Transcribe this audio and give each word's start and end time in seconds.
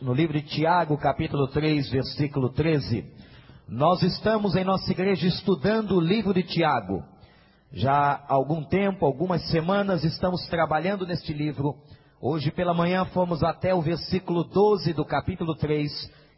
no 0.00 0.14
livro 0.14 0.34
de 0.34 0.46
Tiago, 0.46 0.96
capítulo 0.96 1.48
3, 1.48 1.90
versículo 1.90 2.50
13. 2.50 3.04
Nós 3.68 4.02
estamos 4.02 4.54
em 4.54 4.64
nossa 4.64 4.90
igreja 4.92 5.26
estudando 5.26 5.96
o 5.96 6.00
livro 6.00 6.32
de 6.32 6.44
Tiago. 6.44 7.02
Já 7.72 7.92
há 7.92 8.32
algum 8.32 8.62
tempo, 8.62 9.04
algumas 9.04 9.42
semanas, 9.50 10.04
estamos 10.04 10.46
trabalhando 10.46 11.06
neste 11.06 11.32
livro. 11.32 11.74
Hoje 12.20 12.50
pela 12.50 12.72
manhã 12.72 13.04
fomos 13.06 13.42
até 13.42 13.74
o 13.74 13.82
versículo 13.82 14.44
12 14.44 14.92
do 14.92 15.04
capítulo 15.04 15.54
3 15.56 15.90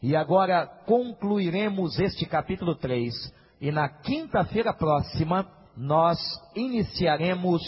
e 0.02 0.16
agora 0.16 0.66
concluiremos 0.86 1.98
este 1.98 2.24
capítulo 2.24 2.74
3. 2.74 3.12
E 3.60 3.70
na 3.70 3.88
quinta-feira 3.88 4.72
próxima 4.72 5.46
nós 5.76 6.18
iniciaremos 6.56 7.62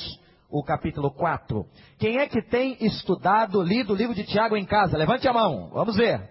o 0.53 0.63
capítulo 0.63 1.11
4. 1.11 1.67
Quem 1.99 2.19
é 2.19 2.29
que 2.29 2.43
tem 2.43 2.77
estudado, 2.85 3.63
lido 3.63 3.95
o 3.95 3.97
livro 3.97 4.15
de 4.15 4.23
Tiago 4.25 4.55
em 4.55 4.67
casa? 4.67 4.99
Levante 4.99 5.27
a 5.27 5.33
mão, 5.33 5.71
vamos 5.73 5.97
ver. 5.97 6.31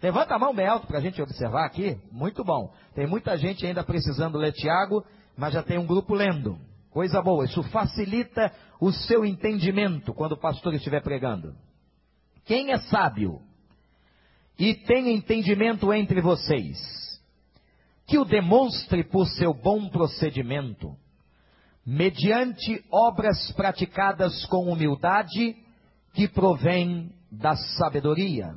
Levanta 0.00 0.36
a 0.36 0.38
mão 0.38 0.54
bem 0.54 0.68
alto 0.68 0.86
para 0.86 0.98
a 0.98 1.00
gente 1.00 1.20
observar 1.20 1.66
aqui. 1.66 1.98
Muito 2.12 2.44
bom. 2.44 2.72
Tem 2.94 3.08
muita 3.08 3.36
gente 3.36 3.66
ainda 3.66 3.82
precisando 3.82 4.38
ler 4.38 4.52
Tiago, 4.52 5.04
mas 5.36 5.52
já 5.52 5.64
tem 5.64 5.78
um 5.78 5.86
grupo 5.86 6.14
lendo. 6.14 6.56
Coisa 6.90 7.20
boa. 7.20 7.44
Isso 7.44 7.62
facilita 7.64 8.52
o 8.80 8.92
seu 8.92 9.24
entendimento 9.24 10.14
quando 10.14 10.32
o 10.32 10.40
pastor 10.40 10.72
estiver 10.74 11.02
pregando. 11.02 11.52
Quem 12.44 12.70
é 12.70 12.78
sábio 12.78 13.40
e 14.56 14.74
tem 14.74 15.12
entendimento 15.12 15.92
entre 15.92 16.20
vocês, 16.20 16.78
que 18.06 18.16
o 18.16 18.24
demonstre 18.24 19.02
por 19.02 19.26
seu 19.26 19.52
bom 19.52 19.88
procedimento 19.88 20.96
mediante 21.86 22.84
obras 22.90 23.52
praticadas 23.52 24.44
com 24.46 24.72
humildade 24.72 25.56
que 26.12 26.26
provém 26.26 27.14
da 27.30 27.54
sabedoria. 27.54 28.56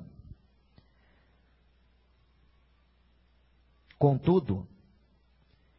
Contudo, 4.00 4.68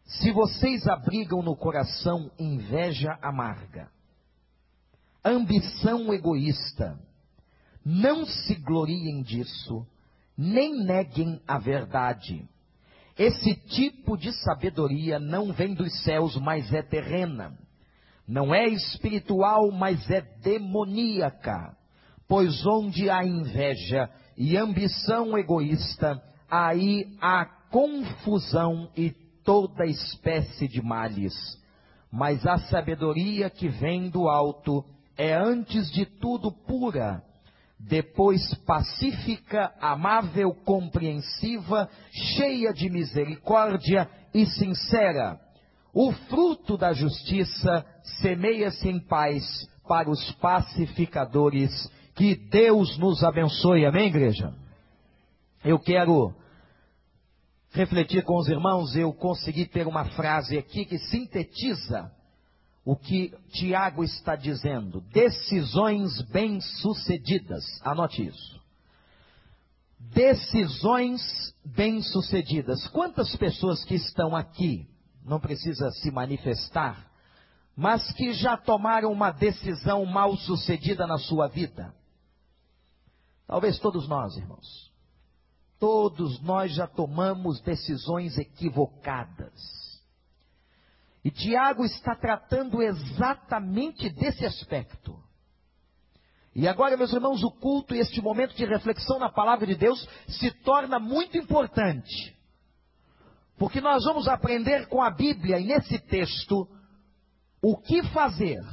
se 0.04 0.30
vocês 0.30 0.86
abrigam 0.86 1.42
no 1.42 1.56
coração 1.56 2.30
inveja 2.38 3.18
amarga, 3.20 3.90
ambição 5.24 6.12
egoísta, 6.14 7.00
não 7.84 8.26
se 8.26 8.54
gloriem 8.56 9.22
disso, 9.22 9.84
nem 10.36 10.84
neguem 10.84 11.40
a 11.48 11.58
verdade 11.58 12.48
esse 13.20 13.54
tipo 13.54 14.16
de 14.16 14.32
sabedoria 14.32 15.18
não 15.18 15.52
vem 15.52 15.74
dos 15.74 15.92
céus, 16.04 16.36
mas 16.36 16.72
é 16.72 16.80
terrena. 16.80 17.52
Não 18.26 18.54
é 18.54 18.66
espiritual, 18.66 19.70
mas 19.70 20.10
é 20.10 20.22
demoníaca. 20.42 21.76
Pois 22.26 22.64
onde 22.64 23.10
há 23.10 23.22
inveja 23.22 24.08
e 24.38 24.56
ambição 24.56 25.36
egoísta, 25.36 26.18
aí 26.50 27.14
há 27.20 27.44
confusão 27.70 28.88
e 28.96 29.10
toda 29.44 29.84
espécie 29.84 30.66
de 30.66 30.80
males. 30.80 31.34
Mas 32.10 32.46
a 32.46 32.56
sabedoria 32.56 33.50
que 33.50 33.68
vem 33.68 34.08
do 34.08 34.30
alto 34.30 34.82
é 35.18 35.34
antes 35.34 35.90
de 35.92 36.06
tudo 36.06 36.50
pura 36.50 37.22
depois 37.88 38.54
pacífica, 38.66 39.72
amável, 39.80 40.54
compreensiva, 40.64 41.88
cheia 42.36 42.72
de 42.72 42.90
misericórdia 42.90 44.08
e 44.34 44.46
sincera. 44.46 45.40
O 45.92 46.12
fruto 46.12 46.76
da 46.76 46.92
justiça 46.92 47.84
semeia-se 48.20 48.88
em 48.88 49.00
paz 49.00 49.44
para 49.88 50.10
os 50.10 50.30
pacificadores. 50.32 51.70
Que 52.14 52.36
Deus 52.36 52.96
nos 52.98 53.24
abençoe. 53.24 53.86
Amém, 53.86 54.08
igreja? 54.08 54.54
Eu 55.64 55.78
quero 55.78 56.34
refletir 57.72 58.22
com 58.24 58.36
os 58.36 58.48
irmãos. 58.48 58.94
Eu 58.94 59.12
consegui 59.12 59.66
ter 59.66 59.86
uma 59.86 60.04
frase 60.04 60.58
aqui 60.58 60.84
que 60.84 60.98
sintetiza 60.98 62.12
o 62.90 62.96
que 62.96 63.32
Tiago 63.52 64.02
está 64.02 64.34
dizendo. 64.34 65.00
Decisões 65.12 66.22
bem-sucedidas. 66.22 67.64
Anote 67.84 68.26
isso. 68.26 68.60
Decisões 69.96 71.22
bem-sucedidas. 71.64 72.88
Quantas 72.88 73.36
pessoas 73.36 73.84
que 73.84 73.94
estão 73.94 74.34
aqui, 74.34 74.88
não 75.24 75.38
precisa 75.38 75.88
se 75.92 76.10
manifestar, 76.10 77.08
mas 77.76 78.10
que 78.10 78.32
já 78.32 78.56
tomaram 78.56 79.12
uma 79.12 79.30
decisão 79.30 80.04
mal-sucedida 80.04 81.06
na 81.06 81.16
sua 81.16 81.46
vida? 81.46 81.94
Talvez 83.46 83.78
todos 83.78 84.08
nós, 84.08 84.36
irmãos. 84.36 84.90
Todos 85.78 86.42
nós 86.42 86.74
já 86.74 86.88
tomamos 86.88 87.60
decisões 87.60 88.36
equivocadas 88.36 89.79
e 91.24 91.30
Tiago 91.30 91.84
está 91.84 92.14
tratando 92.14 92.82
exatamente 92.82 94.08
desse 94.08 94.44
aspecto. 94.44 95.18
E 96.54 96.66
agora, 96.66 96.96
meus 96.96 97.12
irmãos, 97.12 97.42
o 97.44 97.50
culto 97.50 97.94
e 97.94 97.98
este 97.98 98.20
momento 98.20 98.54
de 98.56 98.64
reflexão 98.64 99.18
na 99.18 99.30
palavra 99.30 99.66
de 99.66 99.74
Deus 99.74 100.06
se 100.28 100.50
torna 100.50 100.98
muito 100.98 101.36
importante. 101.36 102.36
Porque 103.56 103.80
nós 103.80 104.04
vamos 104.04 104.26
aprender 104.26 104.88
com 104.88 105.02
a 105.02 105.10
Bíblia 105.10 105.60
e 105.60 105.66
nesse 105.66 105.98
texto 105.98 106.66
o 107.62 107.76
que 107.76 108.02
fazer 108.04 108.64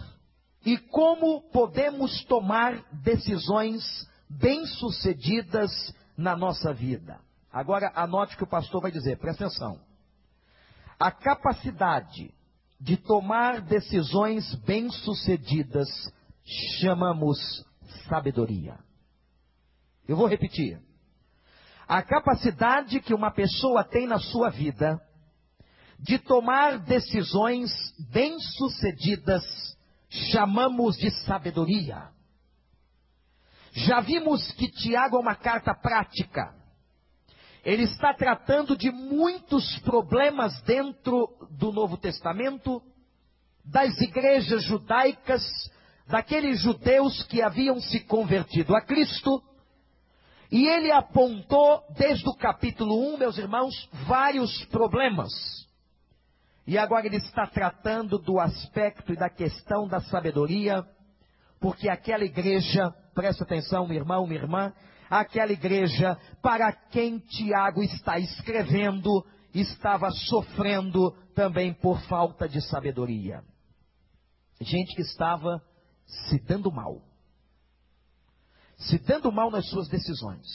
e 0.66 0.78
como 0.78 1.42
podemos 1.52 2.24
tomar 2.26 2.82
decisões 2.92 3.84
bem-sucedidas 4.30 5.72
na 6.18 6.36
nossa 6.36 6.74
vida. 6.74 7.20
Agora, 7.52 7.92
anote 7.96 8.36
o 8.36 8.38
que 8.38 8.44
o 8.44 8.50
pastor 8.50 8.82
vai 8.82 8.92
dizer, 8.92 9.18
presta 9.18 9.46
atenção. 9.46 9.80
A 11.00 11.12
capacidade 11.12 12.34
de 12.80 12.98
tomar 12.98 13.62
decisões 13.62 14.54
bem-sucedidas 14.66 15.88
chamamos 16.80 17.38
sabedoria. 18.08 18.78
Eu 20.08 20.16
vou 20.16 20.28
repetir. 20.28 20.80
A 21.88 22.02
capacidade 22.02 23.00
que 23.00 23.14
uma 23.14 23.32
pessoa 23.32 23.84
tem 23.84 24.08
na 24.08 24.20
sua 24.20 24.50
vida 24.50 25.00
de 26.00 26.20
tomar 26.20 26.80
decisões 26.80 27.72
bem-sucedidas 28.12 29.44
chamamos 30.32 30.96
de 30.98 31.10
sabedoria. 31.26 32.10
Já 33.72 34.00
vimos 34.00 34.52
que 34.54 34.72
Tiago 34.72 35.18
é 35.18 35.20
uma 35.20 35.36
carta 35.36 35.74
prática. 35.74 36.56
Ele 37.68 37.84
está 37.84 38.14
tratando 38.14 38.78
de 38.78 38.90
muitos 38.90 39.78
problemas 39.80 40.62
dentro 40.62 41.28
do 41.52 41.70
Novo 41.70 41.98
Testamento, 41.98 42.82
das 43.62 44.00
igrejas 44.00 44.64
judaicas, 44.64 45.44
daqueles 46.08 46.62
judeus 46.62 47.24
que 47.24 47.42
haviam 47.42 47.78
se 47.82 48.00
convertido 48.06 48.74
a 48.74 48.80
Cristo. 48.80 49.44
E 50.50 50.66
ele 50.66 50.94
apontou, 50.94 51.84
desde 51.98 52.30
o 52.30 52.36
capítulo 52.36 53.14
1, 53.16 53.18
meus 53.18 53.38
irmãos, 53.38 53.90
vários 54.08 54.64
problemas. 54.68 55.34
E 56.66 56.78
agora 56.78 57.06
ele 57.06 57.18
está 57.18 57.46
tratando 57.48 58.18
do 58.18 58.40
aspecto 58.40 59.12
e 59.12 59.18
da 59.18 59.30
questão 59.30 59.90
da 59.90 60.00
sabedoria, 60.00 60.86
porque 61.60 61.90
aquela 61.90 62.24
igreja, 62.24 62.96
presta 63.14 63.44
atenção, 63.44 63.86
meu 63.86 63.98
irmão, 63.98 64.26
minha 64.26 64.40
irmã, 64.40 64.74
aquela 65.10 65.52
igreja 65.52 66.18
para 66.42 66.72
quem 66.72 67.20
Tiago 67.20 67.84
está 67.84 68.20
escrevendo 68.20 69.26
estava 69.54 70.12
sofrendo 70.12 71.12
também 71.34 71.74
por 71.74 72.00
falta 72.02 72.48
de 72.48 72.62
sabedoria. 72.62 73.44
Gente 74.60 74.96
que 74.96 75.02
estava 75.02 75.62
se 76.06 76.40
dando 76.40 76.72
mal. 76.72 77.02
Se 78.78 78.98
dando 79.00 79.32
mal 79.32 79.50
nas 79.50 79.68
suas 79.70 79.88
decisões. 79.88 80.46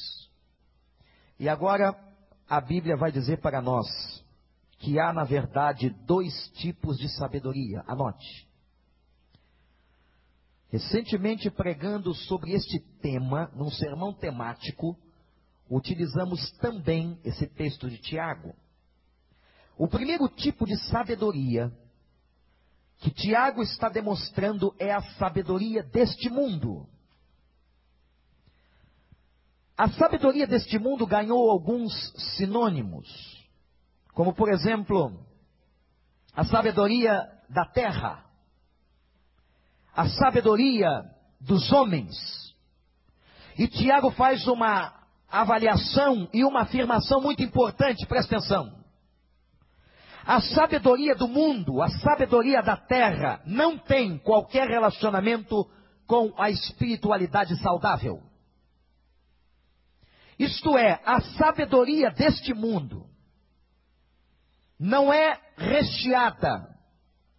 E 1.39 1.49
agora 1.49 1.95
a 2.49 2.61
Bíblia 2.61 2.97
vai 2.97 3.11
dizer 3.11 3.41
para 3.41 3.61
nós 3.61 3.87
que 4.79 4.99
há, 4.99 5.13
na 5.13 5.25
verdade, 5.25 5.91
dois 6.05 6.33
tipos 6.55 6.99
de 6.99 7.09
sabedoria. 7.17 7.85
Anote. 7.87 8.49
Recentemente, 10.73 11.51
pregando 11.51 12.15
sobre 12.15 12.53
este 12.53 12.81
tema, 13.03 13.53
num 13.55 13.71
sermão 13.71 14.11
temático, 14.15 14.97
utilizamos 15.69 16.51
também 16.53 17.21
esse 17.23 17.47
texto 17.47 17.91
de 17.91 17.99
Tiago. 17.99 18.55
O 19.77 19.87
primeiro 19.87 20.27
tipo 20.31 20.65
de 20.65 20.75
sabedoria 20.89 21.71
que 23.01 23.11
Tiago 23.11 23.63
está 23.63 23.91
demonstrando 23.91 24.75
é 24.79 24.91
a 24.91 25.03
sabedoria 25.19 25.83
deste 25.83 26.31
mundo. 26.31 26.89
A 29.77 29.91
sabedoria 29.91 30.47
deste 30.47 30.79
mundo 30.79 31.07
ganhou 31.07 31.51
alguns 31.51 31.93
sinônimos, 32.37 33.47
como 34.15 34.33
por 34.33 34.49
exemplo, 34.49 35.23
a 36.33 36.47
sabedoria 36.47 37.29
da 37.51 37.67
terra, 37.67 38.25
a 39.95 40.09
sabedoria 40.09 41.05
dos 41.41 41.71
homens. 41.73 42.17
E 43.59 43.69
Tiago 43.69 44.11
faz 44.13 44.47
uma 44.47 44.93
avaliação 45.29 46.29
e 46.33 46.45
uma 46.45 46.63
afirmação 46.63 47.21
muito 47.21 47.43
importante, 47.43 48.07
presta 48.07 48.37
atenção. 48.37 48.83
A 50.25 50.41
sabedoria 50.41 51.15
do 51.15 51.27
mundo, 51.27 51.83
a 51.83 51.89
sabedoria 51.89 52.63
da 52.63 52.77
terra, 52.77 53.43
não 53.45 53.77
tem 53.77 54.19
qualquer 54.19 54.69
relacionamento 54.69 55.69
com 56.07 56.33
a 56.37 56.49
espiritualidade 56.51 57.57
saudável. 57.61 58.23
Isto 60.39 60.79
é, 60.79 61.01
a 61.05 61.21
sabedoria 61.21 62.11
deste 62.11 62.55
mundo 62.55 63.07
não 64.79 65.13
é 65.13 65.39
recheada 65.57 66.72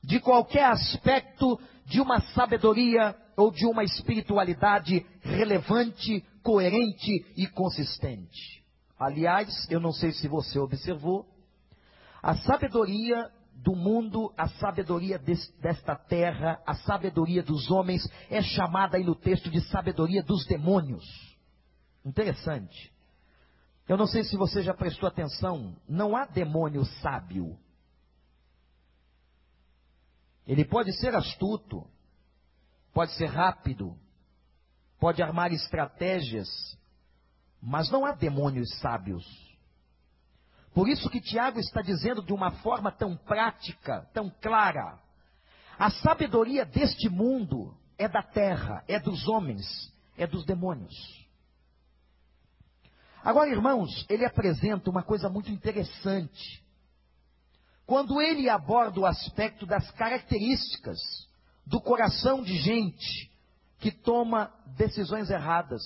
de 0.04 0.20
qualquer 0.20 0.66
aspecto 0.66 1.60
de 1.86 2.02
uma 2.02 2.20
sabedoria 2.34 3.16
ou 3.38 3.52
de 3.52 3.66
uma 3.66 3.84
espiritualidade 3.84 5.06
relevante, 5.22 6.24
coerente 6.44 7.26
e 7.38 7.48
consistente. 7.48 8.64
Aliás, 9.00 9.68
eu 9.70 9.80
não 9.80 9.92
sei 9.92 10.12
se 10.12 10.28
você 10.28 10.60
observou, 10.60 11.26
a 12.22 12.36
sabedoria 12.36 13.30
do 13.56 13.76
mundo, 13.76 14.34
a 14.38 14.48
sabedoria 14.48 15.18
desta 15.18 15.96
terra, 15.96 16.62
a 16.66 16.74
sabedoria 16.76 17.42
dos 17.42 17.72
homens 17.72 18.02
é 18.30 18.42
chamada 18.42 18.98
aí 18.98 19.04
no 19.04 19.16
texto 19.16 19.50
de 19.50 19.62
sabedoria 19.70 20.22
dos 20.22 20.46
demônios. 20.46 21.06
Interessante. 22.06 22.92
Eu 23.88 23.98
não 23.98 24.08
sei 24.08 24.24
se 24.24 24.38
você 24.38 24.62
já 24.62 24.74
prestou 24.74 25.08
atenção, 25.08 25.76
não 25.88 26.16
há 26.16 26.26
demônio 26.26 26.86
sábio. 27.02 27.58
Ele 30.48 30.66
pode 30.66 30.92
ser 30.94 31.16
astuto, 31.16 31.88
pode 32.94 33.14
ser 33.14 33.28
rápido, 33.28 33.98
pode 35.00 35.22
armar 35.22 35.52
estratégias, 35.54 36.48
mas 37.62 37.90
não 37.90 38.06
há 38.06 38.12
demônios 38.12 38.70
sábios. 38.80 39.26
Por 40.74 40.90
isso 40.90 41.10
que 41.10 41.22
Tiago 41.22 41.60
está 41.60 41.82
dizendo 41.82 42.22
de 42.24 42.34
uma 42.34 42.52
forma 42.62 42.92
tão 42.92 43.16
prática, 43.16 44.10
tão 44.14 44.30
clara: 44.42 45.00
a 45.78 45.90
sabedoria 45.90 46.66
deste 46.66 47.10
mundo 47.10 47.78
é 47.98 48.08
da 48.08 48.24
terra, 48.24 48.84
é 48.88 49.00
dos 49.00 49.28
homens, 49.28 49.66
é 50.18 50.28
dos 50.28 50.46
demônios. 50.46 50.94
Agora, 53.24 53.50
irmãos, 53.50 54.06
ele 54.10 54.26
apresenta 54.26 54.90
uma 54.90 55.04
coisa 55.04 55.30
muito 55.30 55.50
interessante. 55.50 56.62
Quando 57.86 58.22
ele 58.22 58.50
aborda 58.50 59.00
o 59.00 59.06
aspecto 59.06 59.66
das 59.66 59.90
características 59.92 61.00
do 61.66 61.82
coração 61.82 62.42
de 62.42 62.58
gente 62.58 63.32
que 63.80 63.92
toma 63.92 64.52
decisões 64.78 65.30
erradas, 65.30 65.82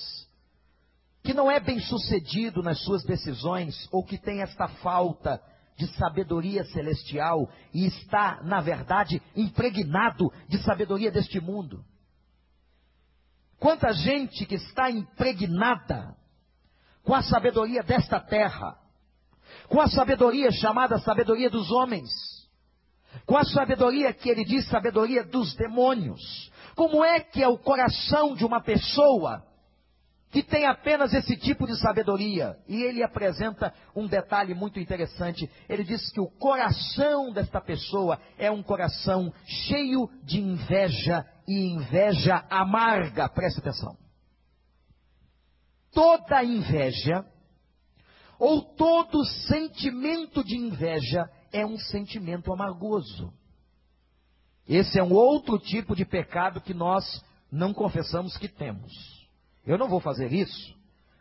que 1.24 1.34
não 1.34 1.50
é 1.50 1.60
bem 1.60 1.80
sucedido 1.80 2.62
nas 2.62 2.80
suas 2.84 3.04
decisões, 3.04 3.88
ou 3.92 4.04
que 4.04 4.18
tem 4.18 4.42
esta 4.42 4.68
falta 4.68 5.42
de 5.76 5.88
sabedoria 5.96 6.64
celestial 6.66 7.50
e 7.74 7.86
está, 7.86 8.42
na 8.44 8.62
verdade, 8.62 9.22
impregnado 9.36 10.32
de 10.48 10.58
sabedoria 10.64 11.12
deste 11.12 11.40
mundo. 11.40 11.84
Quanta 13.60 13.92
gente 13.92 14.46
que 14.46 14.56
está 14.56 14.90
impregnada 14.90 16.16
com 17.04 17.14
a 17.14 17.24
sabedoria 17.24 17.84
desta 17.84 18.20
terra, 18.20 18.78
com 19.70 19.82
a 19.82 19.88
sabedoria 19.88 20.52
chamada 20.52 20.98
sabedoria 21.00 21.50
dos 21.50 21.72
homens, 21.72 22.10
com 23.26 23.38
a 23.38 23.44
sabedoria 23.44 24.14
que 24.14 24.30
ele 24.30 24.46
diz 24.46 24.68
sabedoria 24.70 25.24
dos 25.24 25.56
demônios. 25.56 26.52
Como 26.76 27.04
é 27.04 27.20
que 27.20 27.42
é 27.42 27.48
o 27.48 27.58
coração 27.58 28.36
de 28.36 28.46
uma 28.46 28.62
pessoa 28.62 29.44
que 30.32 30.44
tem 30.44 30.66
apenas 30.66 31.14
esse 31.14 31.38
tipo 31.38 31.66
de 31.66 31.80
sabedoria. 31.80 32.58
E 32.68 32.84
ele 32.84 33.02
apresenta 33.02 33.74
um 33.96 34.08
detalhe 34.08 34.54
muito 34.54 34.80
interessante. 34.80 35.50
Ele 35.70 35.84
diz 35.84 36.12
que 36.12 36.20
o 36.20 36.28
coração 36.28 37.32
desta 37.32 37.62
pessoa 37.62 38.20
é 38.38 38.52
um 38.52 38.62
coração 38.62 39.34
cheio 39.46 40.10
de 40.24 40.40
inveja 40.40 41.26
e 41.48 41.74
inveja 41.74 42.46
amarga. 42.50 43.30
Preste 43.30 43.60
atenção. 43.60 43.98
Toda 45.94 46.44
inveja 46.44 47.26
ou 48.40 48.62
todo 48.62 49.26
sentimento 49.48 50.44
de 50.44 50.56
inveja 50.56 51.30
é 51.52 51.66
um 51.66 51.78
sentimento 51.78 52.54
amargoso. 52.54 53.34
Esse 54.68 55.00
é 55.00 55.04
um 55.04 55.14
outro 55.14 55.58
tipo 55.60 55.96
de 55.96 56.06
pecado 56.06 56.62
que 56.62 56.74
nós 56.74 57.04
não 57.52 57.74
confessamos 57.74 58.38
que 58.38 58.48
temos. 58.48 58.92
Eu 59.66 59.78
não 59.78 59.88
vou 59.88 60.00
fazer 60.00 60.32
isso. 60.32 60.76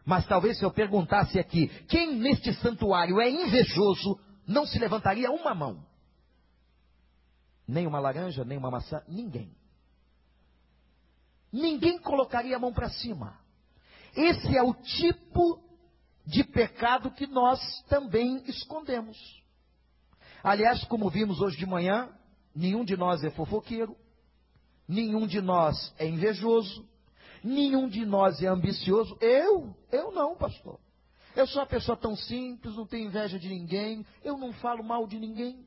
Mas 0.05 0.27
talvez 0.27 0.59
se 0.59 0.65
eu 0.65 0.71
perguntasse 0.71 1.39
aqui, 1.39 1.69
quem 1.89 2.15
neste 2.17 2.55
santuário 2.55 3.21
é 3.21 3.29
invejoso, 3.29 4.21
não 4.47 4.67
se 4.67 4.79
levantaria 4.79 5.31
uma 5.31 5.55
mão. 5.55 5.85
Nem 7.67 7.87
uma 7.87 7.99
laranja, 7.99 8.45
nem 8.45 8.57
uma 8.57 8.71
maçã, 8.71 9.03
ninguém. 9.09 9.53
Ninguém 11.53 11.99
colocaria 11.99 12.57
a 12.57 12.59
mão 12.59 12.73
para 12.73 12.89
cima. 12.91 13.39
Esse 14.15 14.57
é 14.57 14.63
o 14.63 14.75
tipo 14.75 15.66
de 16.27 16.43
pecado 16.45 17.11
que 17.11 17.27
nós 17.27 17.61
também 17.89 18.43
escondemos. 18.47 19.17
Aliás, 20.43 20.85
como 20.85 21.09
vimos 21.09 21.41
hoje 21.41 21.57
de 21.57 21.67
manhã, 21.67 22.11
nenhum 22.55 22.85
de 22.85 22.97
nós 22.97 23.23
é 23.25 23.31
fofoqueiro, 23.31 23.97
nenhum 24.89 25.27
de 25.27 25.41
nós 25.41 25.95
é 25.99 26.07
invejoso, 26.07 26.87
Nenhum 27.47 27.89
de 27.89 28.05
nós 28.05 28.43
é 28.43 28.49
ambicioso. 28.49 29.17
Eu? 29.21 29.73
Eu 29.93 30.11
não, 30.11 30.37
pastor. 30.37 30.81
Eu 31.37 31.47
sou 31.47 31.61
uma 31.61 31.67
pessoa 31.67 31.97
tão 31.97 32.17
simples, 32.17 32.75
não 32.75 32.87
tenho 32.87 33.07
inveja 33.07 33.39
de 33.39 33.49
ninguém, 33.49 34.05
eu 34.25 34.37
não 34.37 34.53
falo 34.55 34.83
mal 34.83 35.07
de 35.07 35.17
ninguém. 35.19 35.65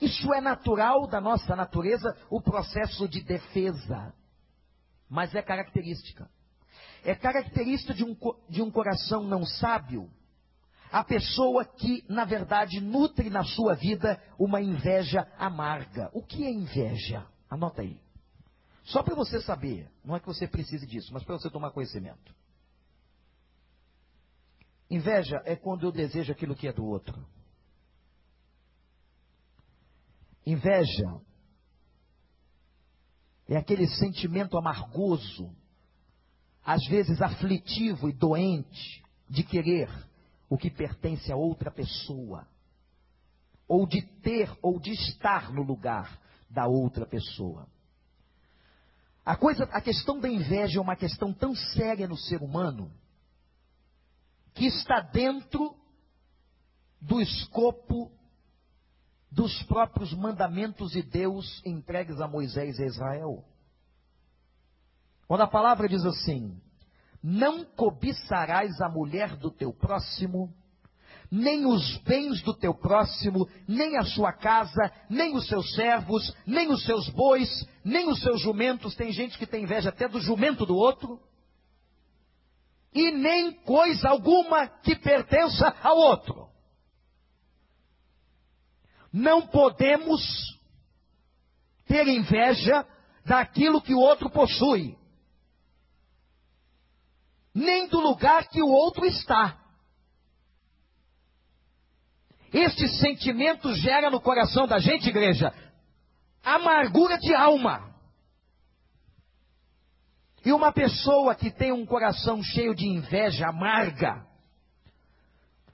Isso 0.00 0.32
é 0.32 0.40
natural 0.40 1.06
da 1.06 1.20
nossa 1.20 1.54
natureza, 1.54 2.16
o 2.30 2.40
processo 2.40 3.06
de 3.06 3.20
defesa. 3.22 4.14
Mas 5.06 5.34
é 5.34 5.42
característica. 5.42 6.30
É 7.04 7.14
característica 7.14 7.94
de 7.94 8.04
um, 8.04 8.16
de 8.48 8.62
um 8.62 8.70
coração 8.70 9.22
não 9.22 9.44
sábio, 9.44 10.10
a 10.90 11.04
pessoa 11.04 11.64
que, 11.64 12.04
na 12.08 12.24
verdade, 12.24 12.80
nutre 12.80 13.30
na 13.30 13.44
sua 13.44 13.74
vida 13.74 14.20
uma 14.38 14.60
inveja 14.60 15.26
amarga. 15.38 16.10
O 16.12 16.22
que 16.22 16.44
é 16.44 16.50
inveja? 16.50 17.26
Anota 17.48 17.82
aí. 17.82 18.00
Só 18.84 19.02
para 19.02 19.14
você 19.14 19.40
saber, 19.40 19.88
não 20.04 20.16
é 20.16 20.20
que 20.20 20.26
você 20.26 20.48
precise 20.48 20.86
disso, 20.86 21.12
mas 21.12 21.22
para 21.22 21.36
você 21.36 21.48
tomar 21.48 21.70
conhecimento. 21.70 22.34
Inveja 24.90 25.40
é 25.44 25.54
quando 25.54 25.84
eu 25.84 25.92
desejo 25.92 26.32
aquilo 26.32 26.56
que 26.56 26.66
é 26.66 26.72
do 26.72 26.84
outro. 26.84 27.24
Inveja 30.44 31.20
é 33.46 33.56
aquele 33.56 33.86
sentimento 33.86 34.58
amargoso, 34.58 35.54
às 36.64 36.84
vezes 36.86 37.20
aflitivo 37.20 38.08
e 38.08 38.12
doente, 38.12 39.02
de 39.28 39.42
querer 39.42 39.88
o 40.48 40.58
que 40.58 40.70
pertence 40.70 41.30
a 41.30 41.36
outra 41.36 41.70
pessoa, 41.70 42.46
ou 43.68 43.86
de 43.86 44.02
ter 44.02 44.50
ou 44.60 44.80
de 44.80 44.90
estar 44.90 45.52
no 45.52 45.62
lugar 45.62 46.18
da 46.50 46.66
outra 46.66 47.06
pessoa. 47.06 47.68
A 49.24 49.36
coisa, 49.36 49.64
a 49.64 49.80
questão 49.80 50.18
da 50.18 50.28
inveja 50.28 50.78
é 50.78 50.82
uma 50.82 50.96
questão 50.96 51.32
tão 51.32 51.54
séria 51.54 52.08
no 52.08 52.16
ser 52.16 52.42
humano 52.42 52.90
que 54.54 54.66
está 54.66 55.00
dentro 55.00 55.76
do 57.00 57.20
escopo 57.20 58.10
dos 59.30 59.62
próprios 59.62 60.12
mandamentos 60.12 60.90
de 60.90 61.02
Deus 61.02 61.62
entregues 61.64 62.20
a 62.20 62.26
Moisés 62.26 62.78
e 62.78 62.82
a 62.82 62.86
Israel. 62.86 63.44
Quando 65.30 65.42
a 65.42 65.46
palavra 65.46 65.88
diz 65.88 66.04
assim: 66.04 66.60
Não 67.22 67.64
cobiçarás 67.64 68.80
a 68.80 68.88
mulher 68.88 69.36
do 69.36 69.48
teu 69.48 69.72
próximo, 69.72 70.52
nem 71.30 71.66
os 71.66 71.98
bens 71.98 72.42
do 72.42 72.52
teu 72.52 72.74
próximo, 72.74 73.48
nem 73.68 73.96
a 73.96 74.02
sua 74.02 74.32
casa, 74.32 74.92
nem 75.08 75.36
os 75.36 75.46
seus 75.46 75.72
servos, 75.76 76.34
nem 76.44 76.68
os 76.72 76.84
seus 76.84 77.08
bois, 77.10 77.48
nem 77.84 78.08
os 78.08 78.20
seus 78.20 78.40
jumentos. 78.40 78.96
Tem 78.96 79.12
gente 79.12 79.38
que 79.38 79.46
tem 79.46 79.62
inveja 79.62 79.90
até 79.90 80.08
do 80.08 80.18
jumento 80.18 80.66
do 80.66 80.74
outro. 80.74 81.20
E 82.92 83.12
nem 83.12 83.52
coisa 83.62 84.08
alguma 84.08 84.66
que 84.66 84.96
pertença 84.96 85.72
ao 85.80 85.96
outro. 85.96 86.48
Não 89.12 89.46
podemos 89.46 90.20
ter 91.86 92.08
inveja 92.08 92.84
daquilo 93.24 93.80
que 93.80 93.94
o 93.94 94.00
outro 94.00 94.28
possui, 94.28 94.98
nem 97.54 97.88
do 97.88 98.00
lugar 98.00 98.48
que 98.48 98.62
o 98.62 98.68
outro 98.68 99.04
está. 99.06 99.58
Este 102.52 102.88
sentimento 102.98 103.72
gera 103.74 104.10
no 104.10 104.20
coração 104.20 104.66
da 104.66 104.78
gente, 104.78 105.08
igreja, 105.08 105.52
amargura 106.42 107.18
de 107.18 107.34
alma. 107.34 107.94
E 110.44 110.52
uma 110.52 110.72
pessoa 110.72 111.34
que 111.34 111.50
tem 111.50 111.70
um 111.70 111.84
coração 111.84 112.42
cheio 112.42 112.74
de 112.74 112.86
inveja 112.86 113.48
amarga, 113.48 114.26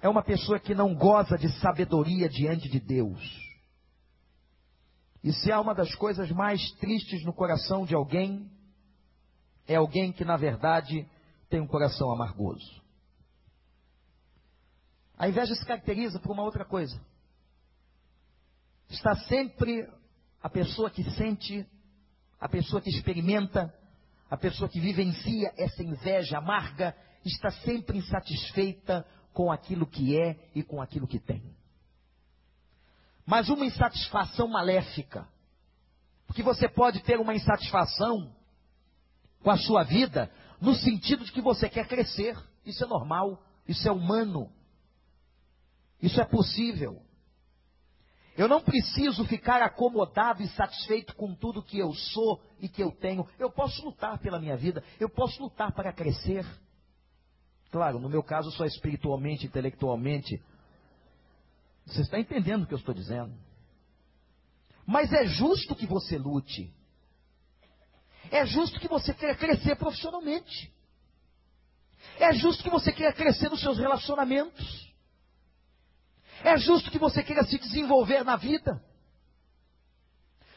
é 0.02 0.08
uma 0.08 0.22
pessoa 0.22 0.58
que 0.58 0.74
não 0.74 0.94
goza 0.94 1.38
de 1.38 1.48
sabedoria 1.60 2.28
diante 2.28 2.68
de 2.68 2.80
Deus. 2.80 3.20
E 5.22 5.32
se 5.32 5.50
há 5.50 5.60
uma 5.60 5.74
das 5.74 5.94
coisas 5.94 6.30
mais 6.30 6.70
tristes 6.72 7.24
no 7.24 7.32
coração 7.32 7.84
de 7.84 7.94
alguém, 7.94 8.50
é 9.66 9.76
alguém 9.76 10.12
que, 10.12 10.24
na 10.24 10.36
verdade, 10.36 11.08
tem 11.48 11.60
um 11.60 11.66
coração 11.66 12.10
amargoso. 12.10 12.82
A 15.18 15.28
inveja 15.28 15.54
se 15.54 15.64
caracteriza 15.64 16.18
por 16.18 16.32
uma 16.32 16.42
outra 16.42 16.64
coisa. 16.64 17.00
Está 18.88 19.14
sempre 19.26 19.88
a 20.42 20.48
pessoa 20.48 20.90
que 20.90 21.02
sente, 21.12 21.66
a 22.38 22.48
pessoa 22.48 22.80
que 22.80 22.90
experimenta, 22.90 23.72
a 24.30 24.36
pessoa 24.36 24.68
que 24.68 24.80
vivencia 24.80 25.52
essa 25.56 25.82
inveja 25.82 26.38
amarga, 26.38 26.94
está 27.24 27.50
sempre 27.50 27.98
insatisfeita 27.98 29.06
com 29.32 29.50
aquilo 29.50 29.86
que 29.86 30.18
é 30.18 30.50
e 30.54 30.62
com 30.62 30.80
aquilo 30.80 31.06
que 31.06 31.18
tem. 31.18 31.54
Mas 33.24 33.48
uma 33.48 33.64
insatisfação 33.66 34.48
maléfica. 34.48 35.26
Porque 36.26 36.42
você 36.42 36.68
pode 36.68 37.00
ter 37.00 37.18
uma 37.18 37.34
insatisfação 37.34 38.34
com 39.42 39.50
a 39.50 39.56
sua 39.56 39.82
vida 39.82 40.30
no 40.60 40.74
sentido 40.74 41.24
de 41.24 41.32
que 41.32 41.40
você 41.40 41.68
quer 41.68 41.86
crescer. 41.86 42.36
Isso 42.64 42.84
é 42.84 42.86
normal, 42.86 43.42
isso 43.66 43.88
é 43.88 43.92
humano. 43.92 44.50
Isso 46.00 46.20
é 46.20 46.24
possível. 46.24 47.02
Eu 48.36 48.48
não 48.48 48.60
preciso 48.60 49.24
ficar 49.24 49.62
acomodado 49.62 50.42
e 50.42 50.48
satisfeito 50.48 51.14
com 51.16 51.34
tudo 51.34 51.62
que 51.62 51.78
eu 51.78 51.92
sou 51.94 52.42
e 52.60 52.68
que 52.68 52.82
eu 52.82 52.92
tenho. 52.92 53.26
Eu 53.38 53.50
posso 53.50 53.82
lutar 53.82 54.18
pela 54.18 54.38
minha 54.38 54.56
vida, 54.56 54.84
eu 55.00 55.08
posso 55.08 55.42
lutar 55.42 55.72
para 55.72 55.92
crescer. 55.92 56.44
Claro, 57.70 57.98
no 57.98 58.10
meu 58.10 58.22
caso, 58.22 58.50
só 58.52 58.66
espiritualmente, 58.66 59.46
intelectualmente. 59.46 60.42
Você 61.86 62.02
está 62.02 62.20
entendendo 62.20 62.64
o 62.64 62.66
que 62.66 62.74
eu 62.74 62.78
estou 62.78 62.94
dizendo? 62.94 63.32
Mas 64.86 65.12
é 65.12 65.24
justo 65.26 65.74
que 65.74 65.86
você 65.86 66.18
lute. 66.18 66.72
É 68.30 68.44
justo 68.46 68.80
que 68.80 68.88
você 68.88 69.14
queira 69.14 69.34
crescer 69.34 69.76
profissionalmente. 69.76 70.72
É 72.18 72.32
justo 72.32 72.62
que 72.62 72.70
você 72.70 72.92
queira 72.92 73.12
crescer 73.12 73.50
nos 73.50 73.60
seus 73.60 73.78
relacionamentos. 73.78 74.86
É 76.42 76.56
justo 76.56 76.90
que 76.90 76.98
você 76.98 77.22
queira 77.22 77.44
se 77.44 77.58
desenvolver 77.58 78.24
na 78.24 78.36
vida. 78.36 78.82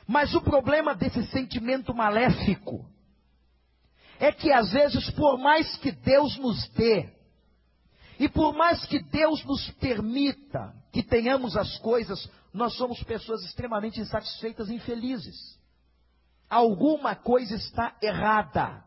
Mas 0.07 0.33
o 0.33 0.41
problema 0.41 0.95
desse 0.95 1.23
sentimento 1.27 1.93
maléfico 1.93 2.89
é 4.19 4.31
que 4.31 4.51
às 4.51 4.71
vezes, 4.71 5.09
por 5.11 5.37
mais 5.37 5.77
que 5.77 5.91
Deus 5.91 6.37
nos 6.37 6.67
dê, 6.69 7.09
e 8.19 8.27
por 8.27 8.53
mais 8.53 8.85
que 8.85 8.99
Deus 8.99 9.43
nos 9.45 9.69
permita 9.71 10.75
que 10.91 11.01
tenhamos 11.01 11.55
as 11.55 11.77
coisas, 11.77 12.29
nós 12.53 12.73
somos 12.75 13.01
pessoas 13.03 13.43
extremamente 13.43 14.01
insatisfeitas 14.01 14.67
e 14.69 14.73
infelizes. 14.73 15.58
Alguma 16.49 17.15
coisa 17.15 17.55
está 17.55 17.95
errada. 18.01 18.83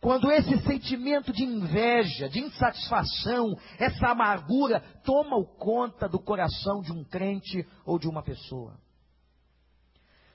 Quando 0.00 0.32
esse 0.32 0.60
sentimento 0.62 1.32
de 1.32 1.44
inveja, 1.44 2.28
de 2.28 2.40
insatisfação, 2.40 3.56
essa 3.78 4.08
amargura 4.08 4.80
toma 5.04 5.36
o 5.36 5.46
conta 5.46 6.08
do 6.08 6.18
coração 6.18 6.80
de 6.80 6.90
um 6.90 7.04
crente 7.04 7.64
ou 7.84 8.00
de 8.00 8.08
uma 8.08 8.20
pessoa. 8.20 8.76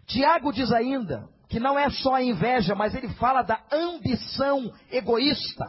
Tiago 0.05 0.53
diz 0.53 0.71
ainda 0.71 1.27
que 1.49 1.59
não 1.59 1.77
é 1.77 1.89
só 1.89 2.15
a 2.15 2.23
inveja, 2.23 2.75
mas 2.75 2.95
ele 2.95 3.09
fala 3.15 3.41
da 3.41 3.61
ambição 3.69 4.73
egoísta. 4.89 5.65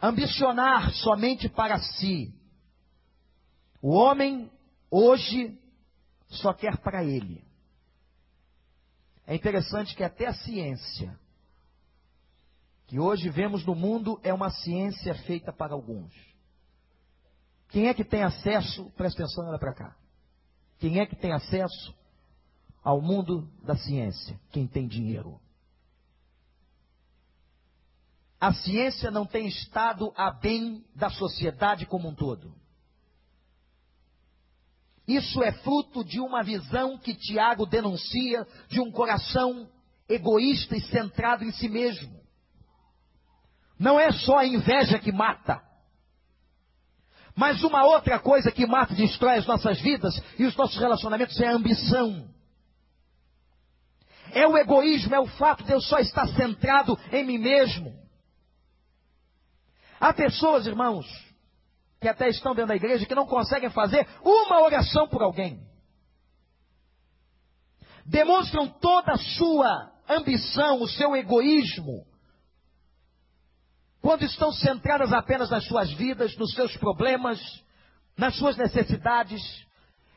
Ambicionar 0.00 0.92
somente 0.92 1.48
para 1.48 1.78
si. 1.78 2.34
O 3.80 3.94
homem, 3.94 4.50
hoje, 4.90 5.58
só 6.26 6.52
quer 6.52 6.76
para 6.78 7.02
ele. 7.02 7.42
É 9.26 9.34
interessante 9.34 9.94
que 9.96 10.04
até 10.04 10.26
a 10.26 10.34
ciência, 10.34 11.18
que 12.86 12.98
hoje 12.98 13.30
vemos 13.30 13.64
no 13.64 13.74
mundo, 13.74 14.20
é 14.22 14.32
uma 14.32 14.50
ciência 14.50 15.14
feita 15.24 15.52
para 15.52 15.72
alguns. 15.72 16.12
Quem 17.68 17.88
é 17.88 17.94
que 17.94 18.04
tem 18.04 18.22
acesso, 18.22 18.90
presta 18.96 19.22
atenção, 19.22 19.48
olha 19.48 19.58
para 19.58 19.74
cá. 19.74 19.96
Quem 20.78 21.00
é 21.00 21.06
que 21.06 21.16
tem 21.16 21.32
acesso 21.32 21.94
ao 22.82 23.00
mundo 23.00 23.50
da 23.62 23.76
ciência, 23.76 24.38
quem 24.50 24.66
tem 24.66 24.86
dinheiro. 24.86 25.40
A 28.38 28.52
ciência 28.52 29.10
não 29.10 29.24
tem 29.24 29.46
estado 29.46 30.12
a 30.14 30.30
bem 30.30 30.84
da 30.94 31.08
sociedade 31.08 31.86
como 31.86 32.08
um 32.08 32.14
todo. 32.14 32.54
Isso 35.06 35.42
é 35.42 35.52
fruto 35.52 36.02
de 36.02 36.18
uma 36.18 36.42
visão 36.42 36.98
que 36.98 37.14
Tiago 37.14 37.66
denuncia 37.66 38.46
de 38.68 38.80
um 38.80 38.90
coração 38.90 39.68
egoísta 40.08 40.76
e 40.76 40.80
centrado 40.80 41.44
em 41.44 41.52
si 41.52 41.68
mesmo. 41.68 42.20
Não 43.78 43.98
é 43.98 44.10
só 44.12 44.38
a 44.38 44.46
inveja 44.46 44.98
que 44.98 45.12
mata. 45.12 45.62
Mas 47.36 47.62
uma 47.64 47.84
outra 47.84 48.18
coisa 48.18 48.50
que 48.50 48.66
mata 48.66 48.92
e 48.92 48.96
destrói 48.96 49.38
as 49.38 49.46
nossas 49.46 49.80
vidas 49.80 50.14
e 50.38 50.44
os 50.44 50.56
nossos 50.56 50.78
relacionamentos 50.78 51.38
é 51.40 51.48
a 51.48 51.54
ambição. 51.54 52.28
É 54.32 54.46
o 54.46 54.56
egoísmo, 54.56 55.14
é 55.14 55.20
o 55.20 55.26
fato 55.26 55.64
de 55.64 55.72
eu 55.72 55.80
só 55.80 55.98
estar 55.98 56.26
centrado 56.28 56.98
em 57.12 57.24
mim 57.24 57.38
mesmo. 57.38 57.92
Há 60.00 60.12
pessoas, 60.12 60.66
irmãos, 60.66 61.06
que 62.04 62.08
até 62.08 62.28
estão 62.28 62.54
dentro 62.54 62.68
da 62.68 62.76
igreja 62.76 63.06
que 63.06 63.14
não 63.14 63.26
conseguem 63.26 63.70
fazer 63.70 64.06
uma 64.22 64.60
oração 64.60 65.08
por 65.08 65.22
alguém. 65.22 65.66
Demonstram 68.04 68.68
toda 68.68 69.12
a 69.12 69.16
sua 69.16 69.90
ambição, 70.06 70.82
o 70.82 70.88
seu 70.88 71.16
egoísmo, 71.16 72.06
quando 74.02 74.22
estão 74.22 74.52
centradas 74.52 75.14
apenas 75.14 75.48
nas 75.48 75.64
suas 75.66 75.90
vidas, 75.94 76.36
nos 76.36 76.52
seus 76.52 76.76
problemas, 76.76 77.40
nas 78.18 78.36
suas 78.36 78.54
necessidades, 78.54 79.40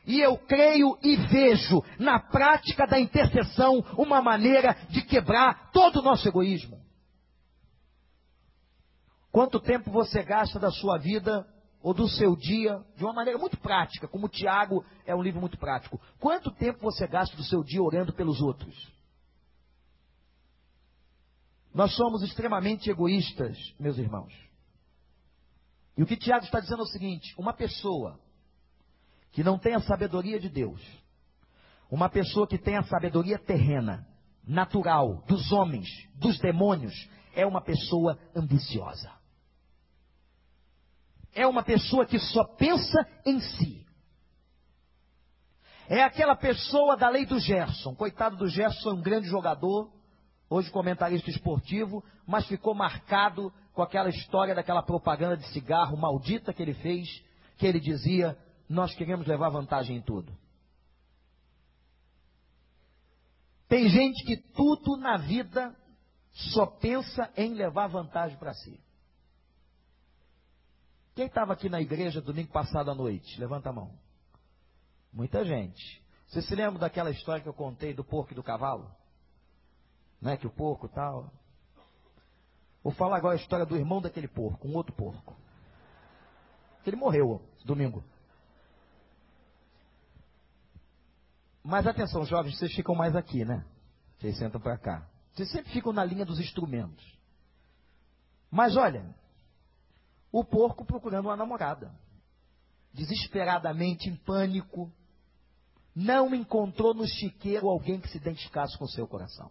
e 0.04 0.20
eu 0.20 0.36
creio 0.36 0.98
e 1.02 1.16
vejo 1.16 1.82
na 1.98 2.20
prática 2.20 2.86
da 2.86 3.00
intercessão 3.00 3.78
uma 3.96 4.20
maneira 4.20 4.76
de 4.90 5.00
quebrar 5.00 5.70
todo 5.72 6.00
o 6.00 6.02
nosso 6.02 6.28
egoísmo. 6.28 6.78
Quanto 9.32 9.58
tempo 9.58 9.90
você 9.90 10.22
gasta 10.22 10.58
da 10.58 10.70
sua 10.70 10.98
vida 10.98 11.46
ou 11.82 11.94
do 11.94 12.08
seu 12.08 12.34
dia 12.34 12.84
de 12.96 13.04
uma 13.04 13.12
maneira 13.12 13.38
muito 13.38 13.56
prática, 13.56 14.08
como 14.08 14.26
o 14.26 14.28
Tiago 14.28 14.84
é 15.06 15.14
um 15.14 15.22
livro 15.22 15.40
muito 15.40 15.56
prático. 15.56 16.00
Quanto 16.18 16.50
tempo 16.50 16.80
você 16.80 17.06
gasta 17.06 17.36
do 17.36 17.44
seu 17.44 17.62
dia 17.62 17.82
orando 17.82 18.12
pelos 18.12 18.40
outros? 18.40 18.92
Nós 21.72 21.94
somos 21.94 22.22
extremamente 22.22 22.90
egoístas, 22.90 23.56
meus 23.78 23.98
irmãos. 23.98 24.32
E 25.96 26.02
o 26.02 26.06
que 26.06 26.16
Tiago 26.16 26.44
está 26.44 26.60
dizendo 26.60 26.80
é 26.80 26.84
o 26.84 26.88
seguinte: 26.88 27.34
uma 27.38 27.52
pessoa 27.52 28.18
que 29.30 29.44
não 29.44 29.58
tem 29.58 29.74
a 29.74 29.80
sabedoria 29.80 30.40
de 30.40 30.48
Deus, 30.48 30.80
uma 31.90 32.08
pessoa 32.08 32.46
que 32.46 32.58
tem 32.58 32.76
a 32.76 32.82
sabedoria 32.84 33.38
terrena, 33.38 34.06
natural, 34.44 35.22
dos 35.26 35.52
homens, 35.52 35.86
dos 36.14 36.38
demônios, 36.38 36.94
é 37.34 37.46
uma 37.46 37.60
pessoa 37.60 38.18
ambiciosa. 38.34 39.17
É 41.38 41.46
uma 41.46 41.62
pessoa 41.62 42.04
que 42.04 42.18
só 42.18 42.42
pensa 42.42 43.06
em 43.24 43.38
si. 43.38 43.86
É 45.88 46.02
aquela 46.02 46.34
pessoa 46.34 46.96
da 46.96 47.08
lei 47.08 47.24
do 47.24 47.38
Gerson. 47.38 47.94
Coitado 47.94 48.36
do 48.36 48.48
Gerson, 48.48 48.94
um 48.94 49.00
grande 49.00 49.28
jogador, 49.28 49.88
hoje 50.50 50.68
comentarista 50.68 51.30
esportivo, 51.30 52.04
mas 52.26 52.44
ficou 52.48 52.74
marcado 52.74 53.52
com 53.72 53.80
aquela 53.80 54.08
história 54.08 54.52
daquela 54.52 54.82
propaganda 54.82 55.36
de 55.36 55.46
cigarro 55.52 55.96
maldita 55.96 56.52
que 56.52 56.60
ele 56.60 56.74
fez, 56.74 57.08
que 57.56 57.68
ele 57.68 57.78
dizia: 57.78 58.36
nós 58.68 58.92
queremos 58.96 59.24
levar 59.24 59.48
vantagem 59.48 59.98
em 59.98 60.02
tudo. 60.02 60.36
Tem 63.68 63.88
gente 63.88 64.24
que 64.24 64.36
tudo 64.36 64.96
na 64.96 65.18
vida 65.18 65.72
só 66.52 66.66
pensa 66.66 67.30
em 67.36 67.54
levar 67.54 67.86
vantagem 67.86 68.36
para 68.38 68.54
si. 68.54 68.87
Quem 71.18 71.26
estava 71.26 71.52
aqui 71.52 71.68
na 71.68 71.80
igreja 71.80 72.20
domingo 72.20 72.52
passado 72.52 72.92
à 72.92 72.94
noite? 72.94 73.40
Levanta 73.40 73.70
a 73.70 73.72
mão. 73.72 73.90
Muita 75.12 75.44
gente. 75.44 76.00
Você 76.28 76.40
se 76.40 76.54
lembra 76.54 76.78
daquela 76.78 77.10
história 77.10 77.42
que 77.42 77.48
eu 77.48 77.52
contei 77.52 77.92
do 77.92 78.04
porco 78.04 78.32
e 78.32 78.36
do 78.36 78.42
cavalo? 78.44 78.88
Né? 80.22 80.36
Que 80.36 80.46
o 80.46 80.50
porco 80.50 80.88
tal. 80.88 81.28
Vou 82.84 82.92
falar 82.92 83.16
agora 83.16 83.34
a 83.34 83.40
história 83.40 83.66
do 83.66 83.74
irmão 83.74 84.00
daquele 84.00 84.28
porco, 84.28 84.68
um 84.68 84.76
outro 84.76 84.94
porco. 84.94 85.34
Ele 86.86 86.94
morreu 86.94 87.42
domingo. 87.64 88.04
Mas 91.64 91.84
atenção, 91.84 92.24
jovens, 92.26 92.56
vocês 92.56 92.72
ficam 92.72 92.94
mais 92.94 93.16
aqui, 93.16 93.44
né? 93.44 93.66
Vocês 94.20 94.38
sentam 94.38 94.60
para 94.60 94.78
cá. 94.78 95.04
Vocês 95.34 95.50
sempre 95.50 95.72
ficam 95.72 95.92
na 95.92 96.04
linha 96.04 96.24
dos 96.24 96.38
instrumentos. 96.38 97.04
Mas 98.52 98.76
olha, 98.76 99.04
o 100.30 100.44
porco 100.44 100.84
procurando 100.84 101.26
uma 101.26 101.36
namorada, 101.36 101.92
desesperadamente 102.92 104.08
em 104.08 104.16
pânico, 104.16 104.92
não 105.94 106.34
encontrou 106.34 106.94
no 106.94 107.06
chiqueiro 107.06 107.68
alguém 107.68 108.00
que 108.00 108.08
se 108.08 108.18
identificasse 108.18 108.76
com 108.78 108.84
o 108.84 108.88
seu 108.88 109.06
coração. 109.06 109.50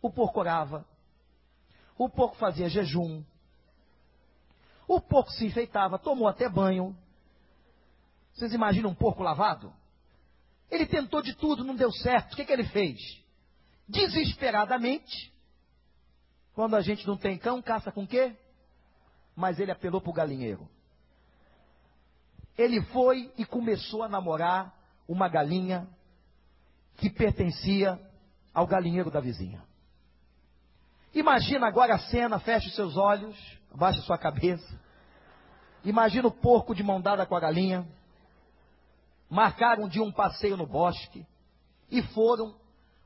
O 0.00 0.10
porco 0.10 0.40
orava, 0.40 0.84
o 1.96 2.08
porco 2.08 2.36
fazia 2.36 2.68
jejum, 2.68 3.22
o 4.88 5.00
porco 5.00 5.30
se 5.30 5.46
enfeitava, 5.46 5.98
tomou 5.98 6.26
até 6.26 6.48
banho. 6.48 6.96
Vocês 8.32 8.52
imaginam 8.52 8.90
um 8.90 8.94
porco 8.94 9.22
lavado? 9.22 9.72
Ele 10.70 10.86
tentou 10.86 11.22
de 11.22 11.34
tudo, 11.34 11.64
não 11.64 11.76
deu 11.76 11.92
certo. 11.92 12.32
O 12.32 12.36
que, 12.36 12.44
que 12.44 12.52
ele 12.52 12.64
fez? 12.64 12.98
Desesperadamente, 13.86 15.32
quando 16.54 16.74
a 16.74 16.80
gente 16.80 17.06
não 17.06 17.16
tem 17.16 17.38
cão, 17.38 17.62
caça 17.62 17.92
com 17.92 18.06
quê? 18.06 18.36
Mas 19.34 19.58
ele 19.58 19.70
apelou 19.70 20.00
para 20.00 20.10
o 20.10 20.14
galinheiro. 20.14 20.68
Ele 22.56 22.82
foi 22.86 23.32
e 23.38 23.44
começou 23.44 24.02
a 24.02 24.08
namorar 24.08 24.74
uma 25.08 25.28
galinha 25.28 25.88
que 26.96 27.08
pertencia 27.10 27.98
ao 28.52 28.66
galinheiro 28.66 29.10
da 29.10 29.20
vizinha. 29.20 29.62
Imagina 31.14 31.66
agora 31.66 31.94
a 31.94 31.98
cena, 31.98 32.38
feche 32.38 32.70
seus 32.70 32.96
olhos, 32.96 33.36
abaixe 33.72 34.00
sua 34.02 34.18
cabeça. 34.18 34.80
Imagina 35.84 36.28
o 36.28 36.32
porco 36.32 36.74
de 36.74 36.82
mão 36.82 37.00
dada 37.00 37.26
com 37.26 37.34
a 37.34 37.40
galinha. 37.40 37.86
Marcaram 39.28 39.88
de 39.88 40.00
um 40.00 40.12
passeio 40.12 40.56
no 40.56 40.66
bosque 40.66 41.26
e 41.90 42.02
foram. 42.02 42.54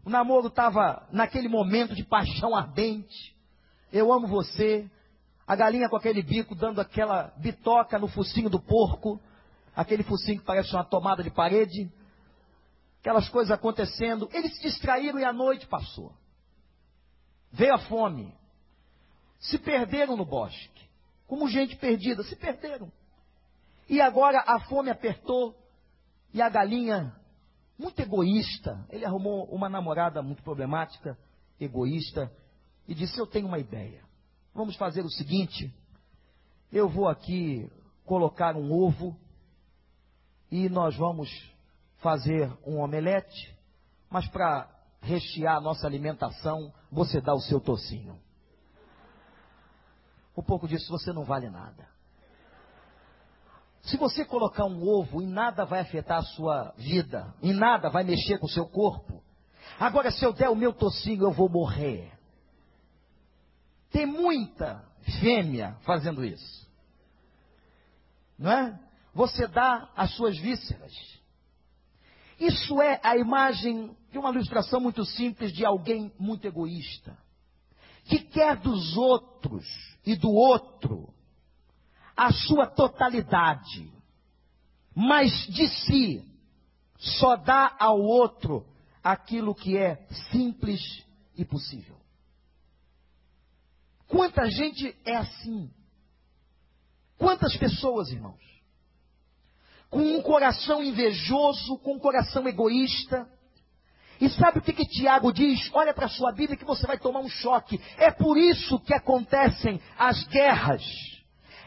O 0.04 0.10
namoro 0.10 0.48
estava 0.48 1.06
naquele 1.10 1.48
momento 1.48 1.94
de 1.94 2.04
paixão 2.04 2.54
ardente. 2.54 3.34
Eu 3.92 4.12
amo 4.12 4.26
você. 4.26 4.88
A 5.46 5.54
galinha 5.54 5.88
com 5.88 5.96
aquele 5.96 6.22
bico 6.22 6.54
dando 6.54 6.80
aquela 6.80 7.32
bitoca 7.36 7.98
no 7.98 8.08
focinho 8.08 8.50
do 8.50 8.60
porco. 8.60 9.20
Aquele 9.74 10.02
focinho 10.02 10.40
que 10.40 10.44
parece 10.44 10.74
uma 10.74 10.84
tomada 10.84 11.22
de 11.22 11.30
parede. 11.30 11.90
Aquelas 13.00 13.28
coisas 13.28 13.50
acontecendo. 13.50 14.28
Eles 14.32 14.54
se 14.56 14.62
distraíram 14.62 15.18
e 15.18 15.24
a 15.24 15.32
noite 15.32 15.66
passou. 15.66 16.12
Veio 17.52 17.74
a 17.74 17.78
fome. 17.78 18.34
Se 19.38 19.58
perderam 19.58 20.16
no 20.16 20.24
bosque. 20.24 20.88
Como 21.26 21.48
gente 21.48 21.76
perdida, 21.76 22.22
se 22.24 22.34
perderam. 22.34 22.90
E 23.88 24.00
agora 24.00 24.42
a 24.46 24.60
fome 24.60 24.90
apertou 24.90 25.54
e 26.36 26.42
a 26.42 26.50
galinha, 26.50 27.14
muito 27.78 27.98
egoísta, 28.00 28.84
ele 28.90 29.06
arrumou 29.06 29.44
uma 29.46 29.70
namorada 29.70 30.20
muito 30.20 30.42
problemática, 30.42 31.16
egoísta, 31.58 32.30
e 32.86 32.94
disse: 32.94 33.18
Eu 33.18 33.26
tenho 33.26 33.46
uma 33.46 33.58
ideia. 33.58 34.05
Vamos 34.56 34.74
fazer 34.76 35.04
o 35.04 35.10
seguinte: 35.10 35.70
eu 36.72 36.88
vou 36.88 37.06
aqui 37.08 37.70
colocar 38.06 38.56
um 38.56 38.72
ovo 38.72 39.14
e 40.50 40.66
nós 40.70 40.96
vamos 40.96 41.28
fazer 41.98 42.50
um 42.66 42.78
omelete, 42.78 43.54
mas 44.08 44.26
para 44.28 44.66
rechear 45.02 45.56
a 45.56 45.60
nossa 45.60 45.86
alimentação, 45.86 46.72
você 46.90 47.20
dá 47.20 47.34
o 47.34 47.40
seu 47.40 47.60
tocinho. 47.60 48.18
O 50.34 50.42
pouco 50.42 50.66
disso 50.66 50.90
você 50.90 51.12
não 51.12 51.24
vale 51.24 51.50
nada. 51.50 51.86
Se 53.82 53.98
você 53.98 54.24
colocar 54.24 54.64
um 54.64 54.88
ovo, 54.88 55.20
em 55.20 55.26
nada 55.26 55.66
vai 55.66 55.80
afetar 55.80 56.18
a 56.18 56.22
sua 56.22 56.72
vida, 56.78 57.34
em 57.42 57.52
nada 57.52 57.90
vai 57.90 58.04
mexer 58.04 58.38
com 58.38 58.46
o 58.46 58.50
seu 58.50 58.66
corpo. 58.66 59.22
Agora, 59.78 60.10
se 60.10 60.24
eu 60.24 60.32
der 60.32 60.48
o 60.48 60.56
meu 60.56 60.72
tocinho, 60.72 61.24
eu 61.24 61.32
vou 61.32 61.48
morrer. 61.50 62.15
Tem 63.96 64.04
muita 64.04 64.84
fêmea 65.22 65.74
fazendo 65.80 66.22
isso. 66.22 66.68
Não 68.38 68.52
é? 68.52 68.78
Você 69.14 69.46
dá 69.46 69.90
as 69.96 70.14
suas 70.16 70.36
vísceras. 70.36 70.92
Isso 72.38 72.82
é 72.82 73.00
a 73.02 73.16
imagem 73.16 73.96
de 74.12 74.18
uma 74.18 74.28
ilustração 74.28 74.80
muito 74.80 75.02
simples 75.06 75.50
de 75.50 75.64
alguém 75.64 76.12
muito 76.18 76.46
egoísta, 76.46 77.16
que 78.04 78.18
quer 78.18 78.56
dos 78.56 78.94
outros 78.98 79.66
e 80.04 80.14
do 80.14 80.30
outro 80.30 81.08
a 82.14 82.30
sua 82.30 82.66
totalidade, 82.66 83.90
mas 84.94 85.32
de 85.46 85.68
si 85.68 86.22
só 86.98 87.34
dá 87.36 87.74
ao 87.78 87.98
outro 87.98 88.66
aquilo 89.02 89.54
que 89.54 89.78
é 89.78 90.06
simples 90.30 90.82
e 91.34 91.46
possível. 91.46 91.96
Quanta 94.08 94.48
gente 94.50 94.96
é 95.04 95.16
assim? 95.16 95.70
Quantas 97.18 97.56
pessoas, 97.56 98.10
irmãos? 98.10 98.44
Com 99.90 100.00
um 100.00 100.22
coração 100.22 100.82
invejoso, 100.82 101.78
com 101.78 101.94
um 101.94 101.98
coração 101.98 102.46
egoísta. 102.46 103.26
E 104.20 104.28
sabe 104.30 104.58
o 104.58 104.62
que, 104.62 104.72
que 104.72 104.86
Tiago 104.86 105.32
diz? 105.32 105.70
Olha 105.72 105.92
para 105.92 106.06
a 106.06 106.10
sua 106.10 106.32
Bíblia 106.32 106.56
que 106.56 106.64
você 106.64 106.86
vai 106.86 106.98
tomar 106.98 107.20
um 107.20 107.28
choque. 107.28 107.80
É 107.98 108.10
por 108.10 108.36
isso 108.36 108.78
que 108.80 108.94
acontecem 108.94 109.80
as 109.98 110.24
guerras. 110.28 110.82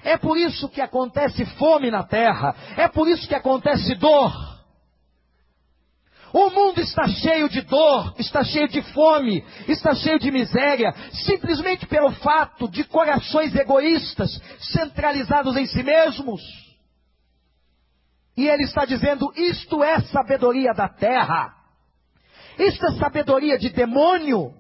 É 0.04 0.18
por 0.18 0.38
isso 0.38 0.70
que 0.70 0.82
acontece 0.82 1.46
fome 1.58 1.92
na 1.92 2.04
terra. 2.04 2.56
É 2.78 2.88
por 2.88 3.08
isso 3.08 3.28
que 3.28 3.36
acontece 3.36 3.96
dor. 3.96 4.59
O 6.34 6.50
mundo 6.50 6.80
está 6.80 7.08
cheio 7.08 7.50
de 7.50 7.62
dor, 7.62 8.16
está 8.18 8.44
cheio 8.44 8.68
de 8.68 8.82
fome, 8.94 9.44
está 9.68 9.96
cheio 9.96 10.20
de 10.20 10.32
miséria, 10.32 10.94
simplesmente 11.26 11.88
pelo 11.88 12.12
fato 12.12 12.70
de 12.70 12.84
corações 12.84 13.56
egoístas, 13.56 14.30
centralizados 14.74 15.56
em 15.58 15.66
si 15.66 15.82
mesmos. 15.82 16.42
E 18.38 18.48
ele 18.48 18.64
está 18.64 18.86
dizendo: 18.86 19.32
isto 19.36 19.84
é 19.84 20.00
sabedoria 20.02 20.74
da 20.74 20.88
terra, 20.88 21.56
isto 22.58 22.86
é 22.86 23.00
sabedoria 23.00 23.58
de 23.58 23.70
demônio. 23.70 24.54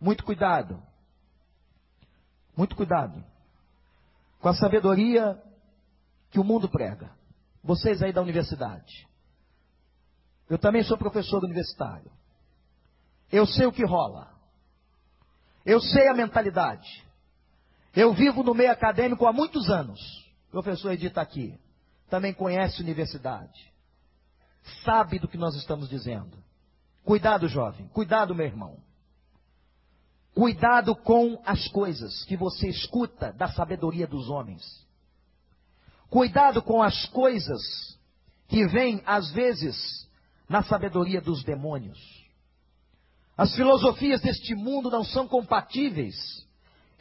Muito 0.00 0.24
cuidado, 0.24 0.82
muito 2.56 2.76
cuidado 2.76 3.24
com 4.44 4.50
a 4.50 4.54
sabedoria 4.54 5.42
que 6.30 6.38
o 6.38 6.44
mundo 6.44 6.68
prega. 6.68 7.10
Vocês 7.62 8.02
aí 8.02 8.12
da 8.12 8.20
universidade. 8.20 9.08
Eu 10.48 10.58
também 10.58 10.82
sou 10.82 10.98
professor 10.98 11.42
universitário. 11.42 12.10
Eu 13.30 13.46
sei 13.46 13.66
o 13.66 13.72
que 13.72 13.84
rola. 13.84 14.30
Eu 15.64 15.80
sei 15.80 16.08
a 16.08 16.14
mentalidade. 16.14 17.04
Eu 17.94 18.12
vivo 18.12 18.42
no 18.42 18.54
meio 18.54 18.70
acadêmico 18.70 19.26
há 19.26 19.32
muitos 19.32 19.70
anos. 19.70 20.00
O 20.48 20.50
professor 20.50 20.92
Edita 20.92 21.20
aqui. 21.20 21.58
Também 22.10 22.34
conhece 22.34 22.82
universidade. 22.82 23.72
Sabe 24.84 25.18
do 25.18 25.28
que 25.28 25.38
nós 25.38 25.54
estamos 25.56 25.88
dizendo. 25.88 26.36
Cuidado, 27.04 27.48
jovem. 27.48 27.88
Cuidado, 27.88 28.34
meu 28.34 28.46
irmão. 28.46 28.78
Cuidado 30.34 30.96
com 30.96 31.40
as 31.46 31.68
coisas 31.68 32.24
que 32.24 32.36
você 32.36 32.68
escuta 32.68 33.32
da 33.32 33.48
sabedoria 33.48 34.06
dos 34.06 34.28
homens. 34.28 34.62
Cuidado 36.10 36.60
com 36.62 36.82
as 36.82 37.06
coisas 37.06 37.60
que 38.48 38.66
vêm, 38.66 39.02
às 39.06 39.30
vezes, 39.30 40.03
na 40.48 40.62
sabedoria 40.62 41.20
dos 41.20 41.42
demônios. 41.44 41.98
As 43.36 43.54
filosofias 43.54 44.20
deste 44.20 44.54
mundo 44.54 44.90
não 44.90 45.04
são 45.04 45.26
compatíveis 45.26 46.14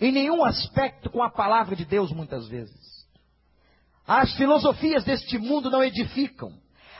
em 0.01 0.11
nenhum 0.11 0.43
aspecto 0.43 1.09
com 1.09 1.21
a 1.21 1.29
palavra 1.29 1.75
de 1.75 1.85
Deus, 1.85 2.11
muitas 2.11 2.47
vezes. 2.47 3.05
As 4.07 4.33
filosofias 4.33 5.03
deste 5.03 5.37
mundo 5.37 5.69
não 5.69 5.83
edificam. 5.83 6.51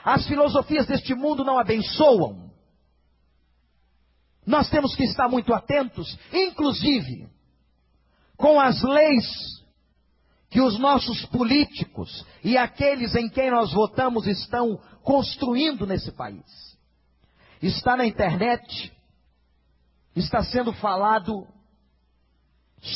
As 0.03 0.27
filosofias 0.27 0.85
deste 0.85 1.13
mundo 1.13 1.43
não 1.43 1.59
abençoam. 1.59 2.51
Nós 4.45 4.69
temos 4.69 4.95
que 4.95 5.03
estar 5.03 5.27
muito 5.27 5.53
atentos, 5.53 6.17
inclusive, 6.31 7.27
com 8.37 8.59
as 8.59 8.81
leis 8.83 9.62
que 10.53 10.61
os 10.61 10.77
nossos 10.77 11.25
políticos 11.25 12.23
e 12.43 12.55
aqueles 12.59 13.15
em 13.15 13.27
quem 13.27 13.49
nós 13.49 13.73
votamos 13.73 14.27
estão 14.27 14.79
construindo 15.01 15.87
nesse 15.87 16.11
país. 16.11 16.45
Está 17.59 17.97
na 17.97 18.05
internet, 18.05 18.93
está 20.15 20.43
sendo 20.43 20.71
falado 20.73 21.47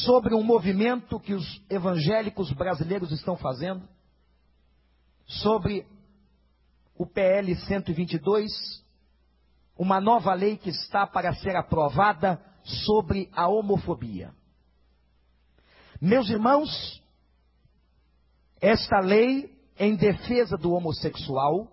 sobre 0.05 0.35
um 0.35 0.43
movimento 0.43 1.19
que 1.19 1.33
os 1.33 1.59
evangélicos 1.67 2.51
brasileiros 2.51 3.11
estão 3.11 3.35
fazendo, 3.35 3.89
sobre 5.25 5.83
o 6.95 7.07
PL 7.07 7.55
122, 7.55 8.51
uma 9.75 9.99
nova 9.99 10.31
lei 10.35 10.57
que 10.57 10.69
está 10.69 11.07
para 11.07 11.33
ser 11.33 11.55
aprovada 11.55 12.39
sobre 12.85 13.31
a 13.33 13.47
homofobia. 13.47 14.31
Meus 15.99 16.29
irmãos, 16.29 17.01
esta 18.61 18.99
lei 18.99 19.55
em 19.77 19.95
defesa 19.95 20.57
do 20.57 20.71
homossexual 20.73 21.71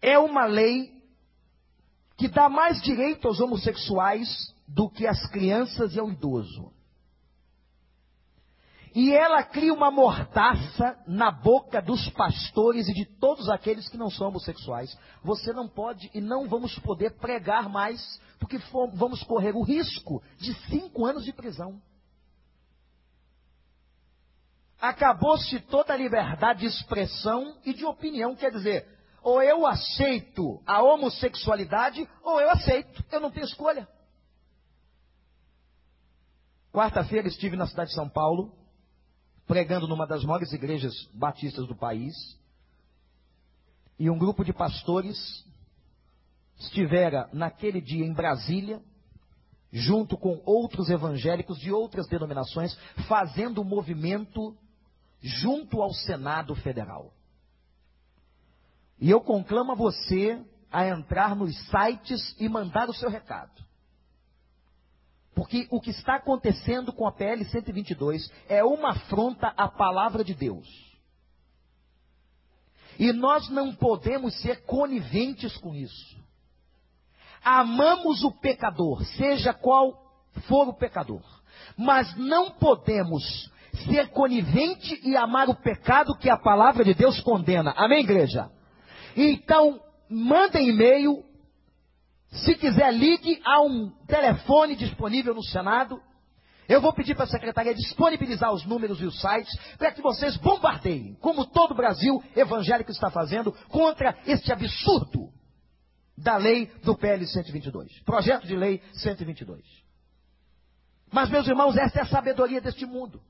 é 0.00 0.18
uma 0.18 0.44
lei 0.46 0.92
que 2.16 2.28
dá 2.28 2.48
mais 2.48 2.82
direito 2.82 3.28
aos 3.28 3.40
homossexuais 3.40 4.54
do 4.66 4.90
que 4.90 5.06
às 5.06 5.26
crianças 5.30 5.94
e 5.94 6.00
ao 6.00 6.10
idoso. 6.10 6.72
E 8.94 9.12
ela 9.12 9.44
cria 9.44 9.72
uma 9.72 9.90
mortaça 9.90 10.98
na 11.06 11.30
boca 11.30 11.80
dos 11.80 12.08
pastores 12.10 12.88
e 12.88 12.92
de 12.92 13.04
todos 13.04 13.48
aqueles 13.48 13.88
que 13.88 13.96
não 13.96 14.10
são 14.10 14.28
homossexuais. 14.28 14.96
Você 15.22 15.52
não 15.52 15.68
pode 15.68 16.10
e 16.12 16.20
não 16.20 16.48
vamos 16.48 16.76
poder 16.80 17.16
pregar 17.18 17.68
mais, 17.68 18.20
porque 18.40 18.58
vamos 18.94 19.22
correr 19.22 19.54
o 19.54 19.62
risco 19.62 20.22
de 20.38 20.52
cinco 20.68 21.06
anos 21.06 21.24
de 21.24 21.32
prisão. 21.32 21.80
Acabou-se 24.80 25.58
toda 25.60 25.92
a 25.92 25.96
liberdade 25.96 26.60
de 26.60 26.66
expressão 26.66 27.56
e 27.64 27.74
de 27.74 27.84
opinião. 27.84 28.36
Quer 28.36 28.52
dizer, 28.52 28.86
ou 29.22 29.42
eu 29.42 29.66
aceito 29.66 30.62
a 30.64 30.82
homossexualidade, 30.82 32.08
ou 32.22 32.40
eu 32.40 32.48
aceito. 32.50 33.04
Eu 33.10 33.20
não 33.20 33.30
tenho 33.30 33.46
escolha. 33.46 33.88
Quarta-feira 36.72 37.26
estive 37.26 37.56
na 37.56 37.66
cidade 37.66 37.90
de 37.90 37.96
São 37.96 38.08
Paulo, 38.08 38.52
pregando 39.46 39.88
numa 39.88 40.06
das 40.06 40.22
maiores 40.22 40.52
igrejas 40.52 40.94
batistas 41.14 41.66
do 41.66 41.74
país, 41.74 42.14
e 43.98 44.08
um 44.08 44.18
grupo 44.18 44.44
de 44.44 44.52
pastores 44.52 45.44
estivera 46.56 47.28
naquele 47.32 47.80
dia 47.80 48.04
em 48.04 48.12
Brasília, 48.12 48.80
junto 49.72 50.16
com 50.16 50.40
outros 50.44 50.88
evangélicos 50.88 51.58
de 51.58 51.72
outras 51.72 52.06
denominações, 52.06 52.76
fazendo 53.08 53.60
um 53.60 53.64
movimento 53.64 54.56
junto 55.20 55.82
ao 55.82 55.92
Senado 55.92 56.54
Federal. 56.56 57.12
E 59.00 59.10
eu 59.10 59.20
conclamo 59.20 59.72
a 59.72 59.74
você 59.74 60.42
a 60.70 60.86
entrar 60.86 61.34
nos 61.34 61.56
sites 61.68 62.36
e 62.38 62.48
mandar 62.48 62.88
o 62.88 62.94
seu 62.94 63.08
recado. 63.08 63.64
Porque 65.34 65.68
o 65.70 65.80
que 65.80 65.90
está 65.90 66.16
acontecendo 66.16 66.92
com 66.92 67.06
a 67.06 67.12
PL 67.12 67.44
122 67.44 68.28
é 68.48 68.64
uma 68.64 68.90
afronta 68.90 69.54
à 69.56 69.68
palavra 69.68 70.24
de 70.24 70.34
Deus. 70.34 70.66
E 72.98 73.12
nós 73.12 73.48
não 73.48 73.72
podemos 73.72 74.34
ser 74.42 74.64
coniventes 74.64 75.56
com 75.58 75.74
isso. 75.74 76.18
Amamos 77.44 78.24
o 78.24 78.32
pecador, 78.32 79.04
seja 79.16 79.54
qual 79.54 80.08
for 80.48 80.68
o 80.68 80.74
pecador, 80.74 81.22
mas 81.76 82.12
não 82.16 82.50
podemos 82.50 83.48
ser 83.86 84.08
conivente 84.08 85.00
e 85.04 85.16
amar 85.16 85.48
o 85.48 85.54
pecado 85.54 86.16
que 86.16 86.30
a 86.30 86.36
palavra 86.36 86.84
de 86.84 86.94
Deus 86.94 87.20
condena. 87.20 87.72
Amém, 87.76 88.00
igreja? 88.00 88.50
Então, 89.16 89.80
mandem 90.08 90.68
e-mail. 90.68 91.24
Se 92.30 92.54
quiser, 92.56 92.92
ligue 92.92 93.40
a 93.44 93.62
um 93.62 93.90
telefone 94.06 94.76
disponível 94.76 95.34
no 95.34 95.42
Senado. 95.42 96.00
Eu 96.68 96.82
vou 96.82 96.92
pedir 96.92 97.14
para 97.14 97.24
a 97.24 97.28
secretaria 97.28 97.74
disponibilizar 97.74 98.52
os 98.52 98.66
números 98.66 99.00
e 99.00 99.06
os 99.06 99.18
sites 99.18 99.50
para 99.78 99.90
que 99.90 100.02
vocês 100.02 100.36
bombardeiem, 100.36 101.16
como 101.20 101.46
todo 101.46 101.72
o 101.72 101.76
Brasil 101.76 102.22
evangélico 102.36 102.90
está 102.90 103.10
fazendo, 103.10 103.52
contra 103.68 104.14
este 104.26 104.52
absurdo 104.52 105.30
da 106.16 106.36
lei 106.36 106.66
do 106.82 106.94
PL 106.94 107.26
122. 107.26 108.02
Projeto 108.02 108.46
de 108.46 108.54
lei 108.54 108.82
122. 108.92 109.64
Mas, 111.10 111.30
meus 111.30 111.46
irmãos, 111.46 111.76
essa 111.76 112.00
é 112.00 112.02
a 112.02 112.06
sabedoria 112.06 112.60
deste 112.60 112.84
mundo. 112.84 113.22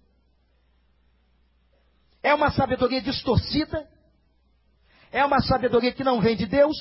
É 2.23 2.35
uma 2.35 2.51
sabedoria 2.51 3.01
distorcida. 3.01 3.89
É 5.11 5.25
uma 5.25 5.41
sabedoria 5.41 5.93
que 5.93 6.05
não 6.05 6.21
vem 6.21 6.37
de 6.37 6.47
Deus. 6.47 6.77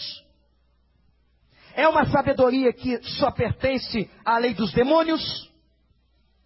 É 1.73 1.87
uma 1.87 2.05
sabedoria 2.07 2.73
que 2.73 3.01
só 3.03 3.31
pertence 3.31 4.09
à 4.25 4.37
lei 4.37 4.53
dos 4.53 4.73
demônios. 4.73 5.51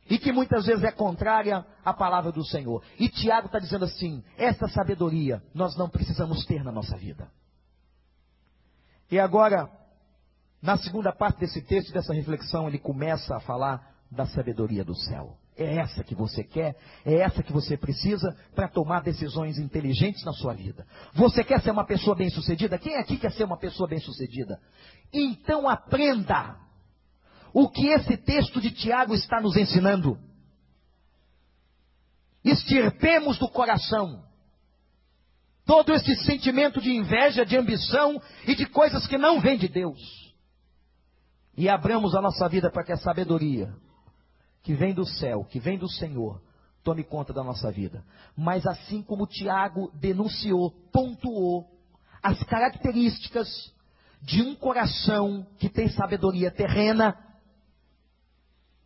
E 0.09 0.19
que 0.19 0.31
muitas 0.31 0.65
vezes 0.65 0.83
é 0.83 0.91
contrária 0.91 1.65
à 1.85 1.93
palavra 1.93 2.31
do 2.31 2.43
Senhor. 2.43 2.83
E 2.99 3.07
Tiago 3.07 3.47
está 3.47 3.59
dizendo 3.59 3.85
assim: 3.85 4.23
essa 4.37 4.67
sabedoria 4.67 5.41
nós 5.53 5.77
não 5.77 5.89
precisamos 5.89 6.45
ter 6.45 6.63
na 6.63 6.71
nossa 6.71 6.97
vida. 6.97 7.31
E 9.09 9.19
agora, 9.19 9.69
na 10.61 10.77
segunda 10.77 11.13
parte 11.13 11.39
desse 11.39 11.61
texto, 11.61 11.93
dessa 11.93 12.13
reflexão, 12.13 12.67
ele 12.67 12.79
começa 12.79 13.35
a 13.35 13.39
falar 13.39 13.95
da 14.11 14.25
sabedoria 14.25 14.83
do 14.83 14.95
céu. 14.95 15.37
É 15.57 15.75
essa 15.75 16.03
que 16.03 16.15
você 16.15 16.43
quer, 16.43 16.75
é 17.05 17.15
essa 17.15 17.43
que 17.43 17.51
você 17.51 17.75
precisa 17.75 18.35
para 18.55 18.69
tomar 18.69 19.01
decisões 19.01 19.59
inteligentes 19.59 20.23
na 20.23 20.31
sua 20.31 20.53
vida. 20.53 20.87
Você 21.13 21.43
quer 21.43 21.61
ser 21.61 21.71
uma 21.71 21.85
pessoa 21.85 22.15
bem-sucedida? 22.15 22.77
Quem 22.77 22.95
aqui 22.95 23.17
quer 23.17 23.31
ser 23.33 23.43
uma 23.43 23.57
pessoa 23.57 23.87
bem-sucedida? 23.87 24.59
Então 25.11 25.67
aprenda 25.67 26.57
o 27.53 27.69
que 27.69 27.87
esse 27.87 28.15
texto 28.17 28.61
de 28.61 28.71
Tiago 28.71 29.13
está 29.13 29.41
nos 29.41 29.57
ensinando. 29.57 30.17
Estirpemos 32.43 33.37
do 33.37 33.49
coração 33.49 34.23
todo 35.65 35.93
esse 35.93 36.15
sentimento 36.23 36.81
de 36.81 36.91
inveja, 36.91 37.45
de 37.45 37.57
ambição 37.57 38.21
e 38.47 38.55
de 38.55 38.65
coisas 38.65 39.05
que 39.05 39.17
não 39.17 39.39
vêm 39.39 39.57
de 39.57 39.67
Deus. 39.67 39.99
E 41.55 41.69
abramos 41.69 42.15
a 42.15 42.21
nossa 42.21 42.47
vida 42.47 42.71
para 42.71 42.83
que 42.83 42.93
a 42.93 42.97
sabedoria 42.97 43.73
que 44.63 44.73
vem 44.73 44.93
do 44.93 45.05
céu, 45.05 45.43
que 45.43 45.59
vem 45.59 45.77
do 45.77 45.89
Senhor, 45.89 46.41
tome 46.83 47.03
conta 47.03 47.33
da 47.33 47.43
nossa 47.43 47.71
vida. 47.71 48.03
Mas 48.35 48.65
assim 48.65 49.01
como 49.01 49.27
Tiago 49.27 49.91
denunciou, 49.95 50.71
pontuou 50.91 51.67
as 52.21 52.41
características 52.43 53.47
de 54.21 54.41
um 54.41 54.55
coração 54.55 55.45
que 55.57 55.67
tem 55.67 55.89
sabedoria 55.89 56.51
terrena, 56.51 57.17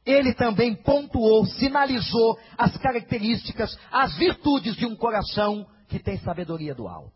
ele 0.06 0.34
também 0.34 0.76
pontuou, 0.76 1.46
sinalizou 1.46 2.38
as 2.58 2.78
características, 2.78 3.78
as 3.92 4.16
virtudes 4.16 4.76
de 4.76 4.86
um 4.86 4.96
coração 4.96 5.68
que 5.88 6.00
tem 6.00 6.18
sabedoria 6.20 6.74
do 6.74 6.88
alto. 6.88 7.15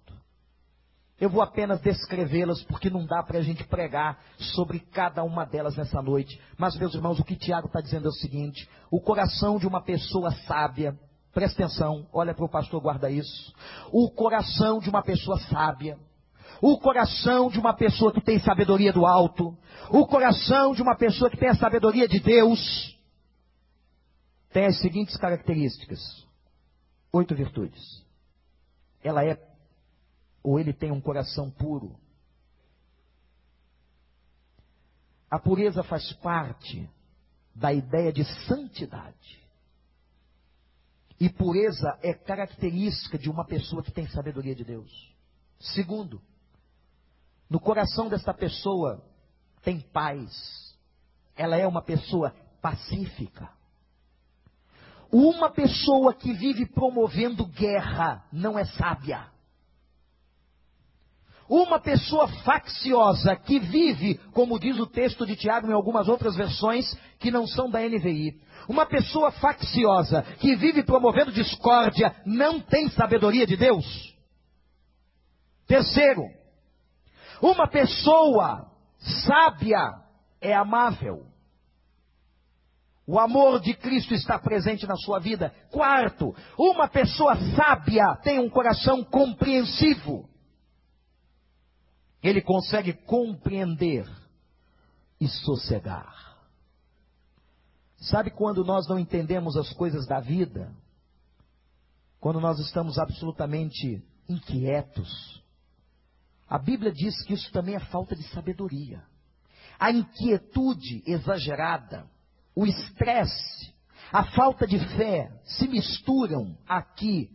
Eu 1.19 1.29
vou 1.29 1.41
apenas 1.41 1.82
descrevê-las 1.82 2.63
porque 2.63 2.89
não 2.89 3.05
dá 3.05 3.21
para 3.21 3.39
a 3.39 3.41
gente 3.41 3.63
pregar 3.65 4.19
sobre 4.38 4.79
cada 4.79 5.23
uma 5.23 5.45
delas 5.45 5.75
nessa 5.75 6.01
noite. 6.01 6.39
Mas, 6.58 6.77
meus 6.77 6.93
irmãos, 6.95 7.19
o 7.19 7.23
que 7.25 7.36
Tiago 7.36 7.67
está 7.67 7.82
dizendo 7.82 8.05
é 8.05 8.10
o 8.10 8.13
seguinte: 8.13 8.69
o 8.89 9.01
coração 9.01 9.58
de 9.58 9.67
uma 9.67 9.82
pessoa 9.82 10.32
sábia, 10.47 10.97
presta 11.34 11.63
atenção, 11.63 12.08
olha 12.13 12.34
para 12.34 12.45
o 12.45 12.49
pastor, 12.49 12.82
guarda 12.82 13.12
isso. 13.12 13.53
O 13.91 14.10
coração 14.10 14.79
de 14.79 14.89
uma 14.89 15.03
pessoa 15.03 15.38
sábia, 15.41 15.97
o 16.62 16.79
coração 16.79 17.49
de 17.49 17.60
uma 17.60 17.73
pessoa 17.73 18.13
que 18.13 18.21
tem 18.21 18.39
sabedoria 18.39 18.93
do 18.93 19.05
alto, 19.05 19.58
o 19.89 20.08
coração 20.08 20.73
de 20.73 20.82
uma 20.82 20.95
pessoa 20.95 21.29
que 21.29 21.38
tem 21.38 21.49
a 21.49 21.55
sabedoria 21.55 22.08
de 22.08 22.19
Deus, 22.21 22.97
tem 24.53 24.67
as 24.67 24.79
seguintes 24.79 25.17
características: 25.17 25.99
oito 27.12 27.36
virtudes 27.36 28.08
ela 29.03 29.23
é 29.23 29.38
ou 30.43 30.60
ele 30.60 30.73
tem 30.73 30.91
um 30.91 31.02
coração 31.02 31.49
puro. 31.52 31.99
A 35.30 35.38
pureza 35.38 35.84
faz 35.84 36.12
parte 36.13 36.89
da 37.54 37.71
ideia 37.73 38.12
de 38.12 38.23
santidade. 38.47 39.39
E 41.19 41.30
pureza 41.30 41.99
é 42.02 42.13
característica 42.13 43.17
de 43.17 43.30
uma 43.30 43.45
pessoa 43.45 43.84
que 43.84 43.91
tem 43.91 44.08
sabedoria 44.08 44.56
de 44.56 44.63
Deus. 44.63 45.13
Segundo, 45.60 46.21
no 47.49 47.60
coração 47.60 48.08
desta 48.08 48.34
pessoa 48.34 49.04
tem 49.62 49.82
paz. 49.82 50.78
Ela 51.36 51.58
é 51.58 51.67
uma 51.67 51.82
pessoa 51.82 52.34
pacífica. 52.62 53.49
Uma 55.12 55.49
pessoa 55.49 56.13
que 56.13 56.34
vive 56.34 56.65
promovendo 56.67 57.45
guerra 57.45 58.25
não 58.32 58.58
é 58.58 58.63
sábia. 58.65 59.28
Uma 61.49 61.79
pessoa 61.79 62.27
facciosa 62.27 63.35
que 63.35 63.57
vive, 63.59 64.19
como 64.33 64.59
diz 64.59 64.77
o 64.77 64.85
texto 64.85 65.25
de 65.25 65.35
Tiago 65.35 65.67
em 65.67 65.73
algumas 65.73 66.07
outras 66.07 66.35
versões 66.35 66.95
que 67.17 67.31
não 67.31 67.47
são 67.47 67.71
da 67.71 67.79
NVI, 67.79 68.39
uma 68.67 68.85
pessoa 68.85 69.31
facciosa 69.31 70.21
que 70.39 70.55
vive 70.55 70.83
promovendo 70.83 71.31
discórdia 71.31 72.15
não 72.23 72.59
tem 72.59 72.88
sabedoria 72.91 73.47
de 73.47 73.57
Deus. 73.57 74.15
Terceiro, 75.65 76.21
uma 77.41 77.67
pessoa 77.67 78.69
sábia 78.99 79.91
é 80.39 80.53
amável. 80.53 81.25
O 83.07 83.17
amor 83.17 83.59
de 83.59 83.73
Cristo 83.73 84.13
está 84.13 84.38
presente 84.38 84.85
na 84.85 84.95
sua 84.95 85.17
vida. 85.17 85.51
Quarto, 85.71 86.35
uma 86.55 86.88
pessoa 86.88 87.35
sábia 87.55 88.15
tem 88.21 88.38
um 88.38 88.51
coração 88.51 89.03
compreensivo. 89.03 90.28
Ele 92.21 92.41
consegue 92.41 92.93
compreender 92.93 94.05
e 95.19 95.27
sossegar. 95.27 96.38
Sabe 97.97 98.32
quando 98.32 98.63
nós 98.63 98.88
não 98.88 98.97
entendemos 98.97 99.58
as 99.58 99.71
coisas 99.73 100.05
da 100.08 100.19
vida? 100.19 100.73
Quando 102.19 102.39
nós 102.39 102.60
estamos 102.60 102.97
absolutamente 102.97 104.01
inquietos. 104.27 105.43
A 106.47 106.58
Bíblia 106.58 106.91
diz 106.91 107.21
que 107.23 107.34
isso 107.34 107.51
também 107.51 107.75
é 107.75 107.79
falta 107.79 108.15
de 108.15 108.23
sabedoria. 108.29 109.03
a 109.79 109.91
inquietude 109.91 111.01
exagerada, 111.08 112.05
o 112.53 112.65
estresse, 112.65 113.73
a 114.12 114.25
falta 114.25 114.67
de 114.67 114.77
fé 114.97 115.32
se 115.45 115.67
misturam 115.67 116.58
aqui 116.67 117.32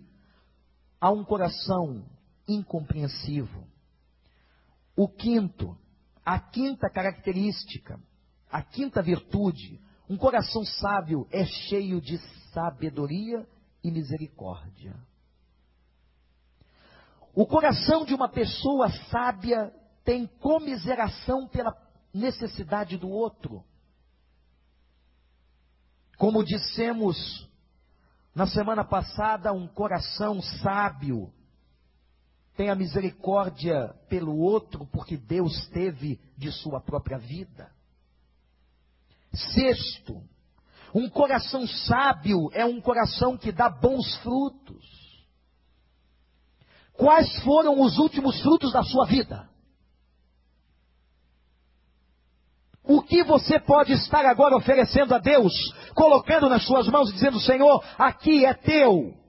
a 1.01 1.11
um 1.11 1.25
coração 1.25 2.05
incompreensivo. 2.47 3.67
O 4.97 5.09
quinto, 5.09 5.77
a 6.25 6.39
quinta 6.39 6.89
característica, 6.89 8.01
a 8.51 8.63
quinta 8.63 9.03
virtude, 9.03 9.81
um 10.09 10.17
coração 10.17 10.65
sábio 10.65 11.27
é 11.31 11.45
cheio 11.45 12.01
de 12.01 12.19
sabedoria 12.53 13.47
e 13.83 13.91
misericórdia. 13.91 14.95
O 17.35 17.47
coração 17.47 18.05
de 18.05 18.15
uma 18.15 18.29
pessoa 18.29 18.89
sábia 19.11 19.73
tem 20.05 20.27
comiseração 20.27 21.49
pela 21.49 21.77
necessidade 22.13 22.97
do 22.97 23.09
outro. 23.09 23.65
Como 26.17 26.45
dissemos 26.45 27.51
na 28.33 28.47
semana 28.47 28.85
passada, 28.85 29.53
um 29.53 29.67
coração 29.67 30.41
sábio 30.41 31.33
tem 32.57 32.71
a 32.71 32.75
misericórdia 32.75 33.95
pelo 34.09 34.37
outro, 34.39 34.87
porque 34.87 35.17
Deus 35.17 35.67
teve 35.69 36.21
de 36.37 36.53
sua 36.53 36.81
própria 36.81 37.19
vida. 37.19 37.71
Sexto, 39.33 40.23
um 40.95 41.09
coração 41.09 41.67
sábio 41.67 42.51
é 42.53 42.65
um 42.65 42.81
coração 42.81 43.37
que 43.37 43.51
dá 43.51 43.69
bons 43.69 44.15
frutos. 44.19 44.85
Quais 46.93 47.43
foram 47.43 47.81
os 47.81 47.99
últimos 47.99 48.41
frutos 48.41 48.73
da 48.73 48.85
sua 48.85 49.05
vida? 49.05 49.49
O 52.85 53.03
que 53.03 53.25
você 53.25 53.59
pode 53.59 53.93
estar 53.93 54.25
agora 54.27 54.57
oferecendo 54.57 55.15
a 55.15 55.19
Deus, 55.19 55.53
colocando 55.95 56.49
nas 56.49 56.65
suas 56.65 56.87
mãos 56.87 57.11
e 57.11 57.15
dizendo: 57.15 57.41
Senhor, 57.41 57.83
aqui 57.99 58.45
é 58.45 58.55
teu. 58.55 59.24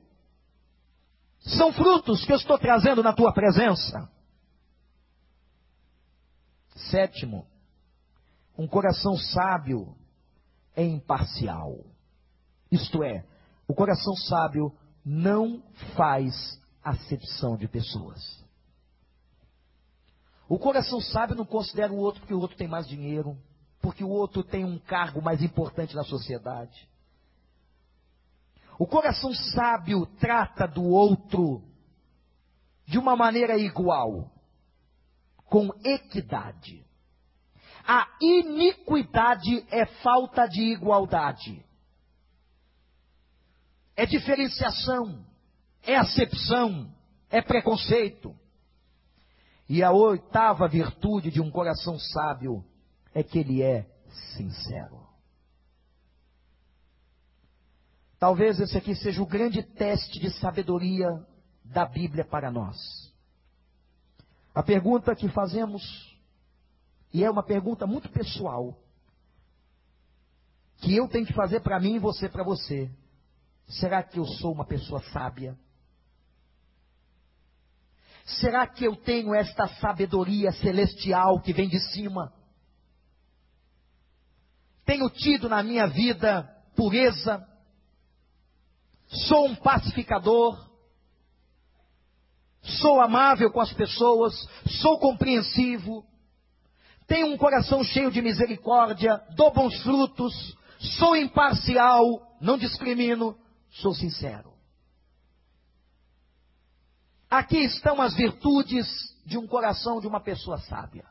São 1.46 1.72
frutos 1.72 2.26
que 2.26 2.32
eu 2.32 2.38
estou 2.38 2.58
trazendo 2.58 3.04
na 3.04 3.14
tua 3.14 3.32
presença. 3.32 4.10
Sétimo, 6.90 7.46
um 8.58 8.68
coração 8.68 9.16
sábio 9.18 9.96
é 10.76 10.84
imparcial. 10.84 11.86
Isto 12.72 13.04
é, 13.04 13.26
o 13.68 13.74
coração 13.74 14.16
sábio 14.16 14.76
não 15.06 15.64
faz 15.96 16.60
acepção 16.84 17.56
de 17.56 17.68
pessoas. 17.68 18.44
O 20.50 20.60
coração 20.60 21.00
sábio 21.00 21.36
não 21.36 21.46
considera 21.46 21.92
o 21.92 21.98
outro 21.98 22.22
porque 22.22 22.34
o 22.34 22.40
outro 22.40 22.58
tem 22.58 22.68
mais 22.68 22.88
dinheiro, 22.88 23.38
porque 23.82 24.04
o 24.04 24.10
outro 24.10 24.44
tem 24.44 24.66
um 24.66 24.80
cargo 24.80 25.22
mais 25.22 25.42
importante 25.42 25.96
na 25.96 26.04
sociedade. 26.04 26.88
O 28.78 28.86
coração 28.86 29.34
sábio 29.34 30.06
trata 30.20 30.68
do 30.68 30.84
outro 30.84 31.64
de 32.86 33.00
uma 33.00 33.16
maneira 33.16 33.58
igual, 33.58 34.30
com 35.46 35.70
equidade. 35.84 36.86
A 37.88 38.08
iniquidade 38.20 39.66
é 39.70 39.86
falta 39.86 40.48
de 40.48 40.62
igualdade. 40.62 41.64
É 43.96 44.06
diferenciação, 44.06 45.26
é 45.84 45.96
acepção, 45.96 46.94
é 47.30 47.42
preconceito. 47.42 48.36
E 49.70 49.82
a 49.82 49.92
oitava 49.92 50.68
virtude 50.68 51.32
de 51.32 51.42
um 51.42 51.50
coração 51.50 51.98
sábio 51.98 52.64
é 53.14 53.24
que 53.24 53.40
ele 53.40 53.62
é 53.62 53.88
sincero. 54.36 55.05
Talvez 58.26 58.60
esse 58.60 58.76
aqui 58.76 58.96
seja 58.96 59.22
o 59.22 59.28
grande 59.28 59.62
teste 59.62 60.20
de 60.20 60.32
sabedoria 60.40 61.08
da 61.64 61.86
Bíblia 61.86 62.26
para 62.26 62.50
nós. 62.50 62.76
A 64.52 64.64
pergunta 64.64 65.16
que 65.16 65.30
fazemos, 65.30 65.84
e 67.14 67.24
é 67.24 67.30
uma 67.30 67.44
pergunta 67.44 67.86
muito 67.86 68.10
pessoal, 68.10 68.80
que 70.78 70.96
eu 70.96 71.08
tenho 71.08 71.28
que 71.28 71.34
fazer 71.34 71.60
para 71.60 71.80
mim 71.80 71.98
e 71.98 72.00
você 72.00 72.28
para 72.28 72.44
você: 72.44 72.90
será 73.68 74.02
que 74.02 74.18
eu 74.18 74.26
sou 74.26 74.54
uma 74.54 74.66
pessoa 74.66 75.04
sábia? 75.14 75.56
Será 78.26 78.66
que 78.66 78.86
eu 78.86 78.96
tenho 78.96 79.36
esta 79.36 79.68
sabedoria 79.68 80.52
celestial 80.54 81.40
que 81.42 81.54
vem 81.54 81.70
de 81.70 81.80
cima? 81.92 82.34
Tenho 84.84 85.12
tido 85.12 85.48
na 85.48 85.62
minha 85.62 85.86
vida 85.86 86.42
pureza? 86.76 87.54
Sou 89.08 89.48
um 89.48 89.56
pacificador? 89.56 90.70
Sou 92.62 93.00
amável 93.00 93.52
com 93.52 93.62
as 93.62 93.72
pessoas? 93.74 94.34
Sou 94.82 95.00
compreensivo? 95.00 96.06
Tenho 97.08 97.28
um 97.28 97.38
coração 97.38 97.84
cheio 97.84 98.12
de 98.12 98.22
misericórdia? 98.22 99.22
Dou 99.36 99.54
bons 99.54 99.82
frutos? 99.84 100.58
Sou 100.98 101.16
imparcial? 101.16 102.06
Não 102.42 102.58
discrimino? 102.58 103.38
Sou 103.70 103.94
sincero? 103.94 104.54
Aqui 107.30 107.58
estão 107.58 108.02
as 108.02 108.16
virtudes 108.16 108.88
de 109.26 109.38
um 109.38 109.48
coração 109.48 110.00
de 110.00 110.08
uma 110.08 110.22
pessoa 110.22 110.58
sábia. 110.60 111.06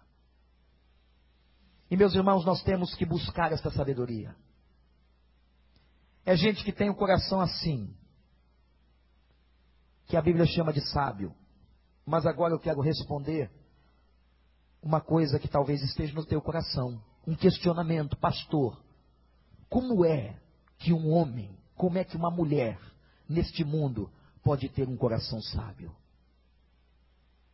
E 1.91 1.97
meus 1.97 2.15
irmãos, 2.15 2.45
nós 2.45 2.63
temos 2.63 2.95
que 2.95 3.05
buscar 3.05 3.53
esta 3.53 3.71
sabedoria. 3.71 4.35
É 6.25 6.37
gente 6.37 6.65
que 6.65 6.73
tem 6.73 6.89
o 6.89 6.95
coração 6.95 7.41
assim, 7.41 7.95
que 10.07 10.17
a 10.17 10.23
Bíblia 10.23 10.47
chama 10.47 10.73
de 10.73 10.81
sábio. 10.91 11.35
Mas 12.07 12.27
agora 12.27 12.55
eu 12.55 12.59
quero 12.59 12.81
responder 12.81 13.51
uma 14.83 15.01
coisa 15.01 15.39
que 15.39 15.49
talvez 15.49 15.83
esteja 15.83 16.15
no 16.15 16.25
teu 16.25 16.41
coração, 16.41 17.01
um 17.27 17.35
questionamento, 17.35 18.17
pastor. 18.17 18.83
Como 19.69 20.05
é 20.05 20.39
que 20.79 20.93
um 20.93 21.11
homem, 21.11 21.59
como 21.75 21.99
é 21.99 22.05
que 22.05 22.17
uma 22.17 22.31
mulher 22.31 22.79
neste 23.29 23.65
mundo 23.65 24.11
pode 24.43 24.69
ter 24.69 24.87
um 24.89 24.97
coração 24.97 25.41
sábio? 25.41 25.95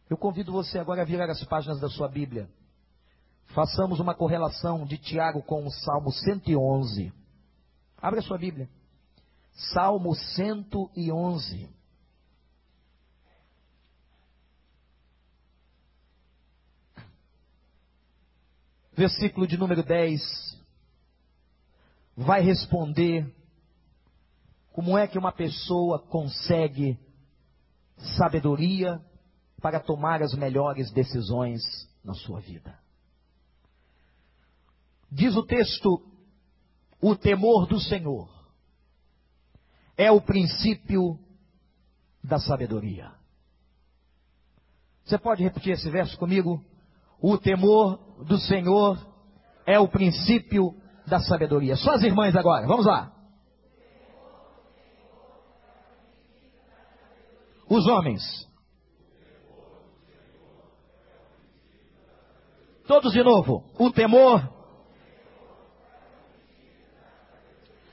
Eu 0.08 0.16
convido 0.16 0.50
você 0.50 0.78
agora 0.78 1.02
a 1.02 1.04
virar 1.04 1.30
as 1.30 1.44
páginas 1.44 1.80
da 1.80 1.88
sua 1.88 2.08
Bíblia. 2.08 2.50
Façamos 3.54 4.00
uma 4.00 4.14
correlação 4.14 4.84
de 4.84 4.98
Tiago 4.98 5.42
com 5.42 5.64
o 5.64 5.70
Salmo 5.70 6.10
111. 6.10 7.12
Abra 8.00 8.22
sua 8.22 8.38
Bíblia. 8.38 8.68
Salmo 9.74 10.14
111. 10.14 11.68
Versículo 18.94 19.46
de 19.46 19.56
número 19.58 19.82
10. 19.82 20.20
Vai 22.16 22.40
responder 22.40 23.34
como 24.72 24.96
é 24.96 25.06
que 25.06 25.18
uma 25.18 25.32
pessoa 25.32 25.98
consegue 25.98 26.98
sabedoria 28.16 29.00
para 29.60 29.78
tomar 29.78 30.22
as 30.22 30.32
melhores 30.34 30.90
decisões 30.90 31.60
na 32.02 32.14
sua 32.14 32.40
vida. 32.40 32.78
Diz 35.10 35.36
o 35.36 35.44
texto: 35.44 36.09
o 37.00 37.16
temor 37.16 37.66
do 37.66 37.80
Senhor 37.80 38.28
é 39.96 40.10
o 40.10 40.20
princípio 40.20 41.18
da 42.22 42.38
sabedoria. 42.38 43.12
Você 45.04 45.18
pode 45.18 45.42
repetir 45.42 45.72
esse 45.72 45.90
verso 45.90 46.16
comigo? 46.18 46.64
O 47.20 47.36
temor 47.36 47.98
do 48.24 48.38
Senhor 48.38 48.98
é 49.66 49.78
o 49.78 49.88
princípio 49.88 50.74
da 51.06 51.20
sabedoria. 51.20 51.76
Só 51.76 51.92
as 51.92 52.02
irmãs 52.02 52.36
agora, 52.36 52.66
vamos 52.66 52.86
lá. 52.86 53.12
Os 57.68 57.86
homens. 57.86 58.22
Todos 62.86 63.12
de 63.12 63.22
novo. 63.22 63.64
O 63.78 63.90
temor. 63.90 64.59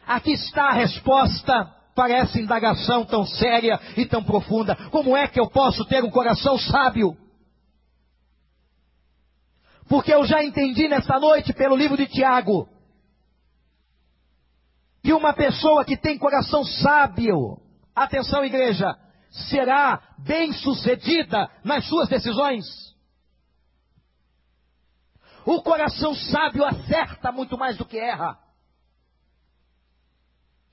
Aqui 0.07 0.31
está 0.31 0.69
a 0.69 0.73
resposta 0.73 1.65
para 1.93 2.13
essa 2.13 2.39
indagação 2.39 3.03
tão 3.03 3.25
séria 3.25 3.77
e 3.97 4.05
tão 4.05 4.23
profunda. 4.23 4.73
Como 4.89 5.17
é 5.17 5.27
que 5.27 5.39
eu 5.39 5.49
posso 5.49 5.83
ter 5.83 6.01
um 6.03 6.09
coração 6.09 6.57
sábio? 6.57 7.17
Porque 9.89 10.13
eu 10.13 10.25
já 10.25 10.43
entendi 10.43 10.87
nesta 10.87 11.19
noite, 11.19 11.51
pelo 11.53 11.75
livro 11.75 11.97
de 11.97 12.07
Tiago, 12.07 12.69
que 15.03 15.11
uma 15.11 15.33
pessoa 15.33 15.83
que 15.83 15.97
tem 15.97 16.17
coração 16.17 16.63
sábio, 16.63 17.57
atenção 17.95 18.45
igreja, 18.45 18.95
será 19.49 20.01
bem 20.19 20.53
sucedida 20.53 21.49
nas 21.63 21.85
suas 21.87 22.07
decisões. 22.07 22.65
O 25.45 25.61
coração 25.61 26.13
sábio 26.13 26.65
acerta 26.65 27.31
muito 27.31 27.57
mais 27.57 27.77
do 27.77 27.85
que 27.85 27.97
erra. 27.97 28.46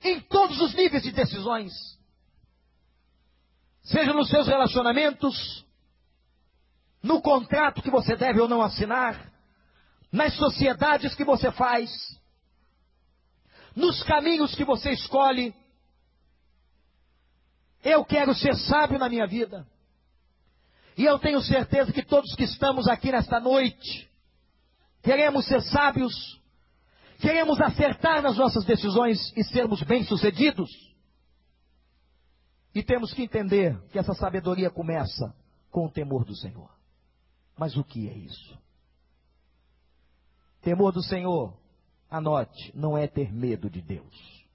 Em 0.05 0.19
todos 0.19 0.61
os 0.61 0.75
níveis 0.75 1.01
de 1.01 1.11
decisões. 1.11 1.73
Seja 3.81 4.13
nos 4.13 4.29
seus 4.29 4.45
relacionamentos, 4.45 5.65
no 7.01 7.19
contrato 7.23 7.81
que 7.81 7.89
você 7.89 8.15
deve 8.15 8.39
ou 8.39 8.47
não 8.47 8.61
assinar, 8.61 9.33
nas 10.11 10.35
sociedades 10.35 11.15
que 11.15 11.23
você 11.23 11.51
faz, 11.51 11.89
nos 13.75 14.03
caminhos 14.03 14.53
que 14.53 14.63
você 14.63 14.91
escolhe. 14.91 15.55
Eu 17.83 18.05
quero 18.05 18.35
ser 18.35 18.55
sábio 18.55 18.99
na 18.99 19.09
minha 19.09 19.25
vida. 19.25 19.67
E 20.95 21.03
eu 21.03 21.17
tenho 21.17 21.41
certeza 21.41 21.91
que 21.91 22.05
todos 22.05 22.35
que 22.35 22.43
estamos 22.43 22.87
aqui 22.87 23.11
nesta 23.11 23.39
noite, 23.39 24.07
queremos 25.01 25.47
ser 25.47 25.63
sábios, 25.63 26.39
queremos 27.19 27.59
acertar 27.61 28.21
nas 28.21 28.37
nossas 28.37 28.65
decisões 28.65 29.31
e 29.35 29.43
sermos 29.43 29.81
bem-sucedidos. 29.83 30.69
E 32.73 32.83
temos 32.83 33.13
que 33.13 33.23
entender 33.23 33.79
que 33.89 33.97
essa 33.97 34.13
sabedoria 34.13 34.69
começa 34.69 35.33
com 35.71 35.85
o 35.85 35.91
temor 35.91 36.25
do 36.25 36.35
Senhor. 36.35 36.69
Mas 37.57 37.77
o 37.77 37.83
que 37.83 38.09
é 38.09 38.13
isso? 38.13 38.57
Temor 40.61 40.91
do 40.91 41.01
Senhor, 41.01 41.57
anote, 42.09 42.71
não 42.75 42.97
é 42.97 43.07
ter 43.07 43.31
medo 43.31 43.69
de 43.69 43.81
Deus. 43.81 44.45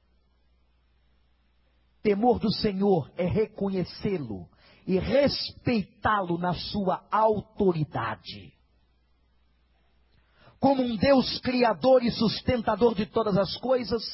Temor 2.03 2.38
do 2.38 2.53
Senhor 2.53 3.11
é 3.16 3.27
reconhecê-lo 3.27 4.49
e 4.87 4.99
respeitá-lo 4.99 6.37
na 6.37 6.53
sua 6.55 7.07
autoridade. 7.11 8.53
Como 10.61 10.83
um 10.83 10.94
Deus 10.94 11.38
criador 11.40 12.05
e 12.05 12.11
sustentador 12.11 12.94
de 12.94 13.07
todas 13.07 13.37
as 13.38 13.57
coisas, 13.57 14.05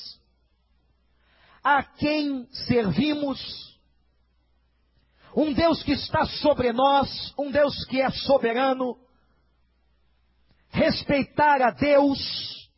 a 1.62 1.82
quem 1.82 2.46
servimos, 2.52 3.76
um 5.36 5.52
Deus 5.52 5.82
que 5.82 5.90
está 5.90 6.24
sobre 6.24 6.72
nós, 6.72 7.34
um 7.36 7.50
Deus 7.50 7.84
que 7.86 8.00
é 8.00 8.08
soberano, 8.10 8.96
respeitar 10.68 11.60
a 11.60 11.72
Deus, 11.72 12.70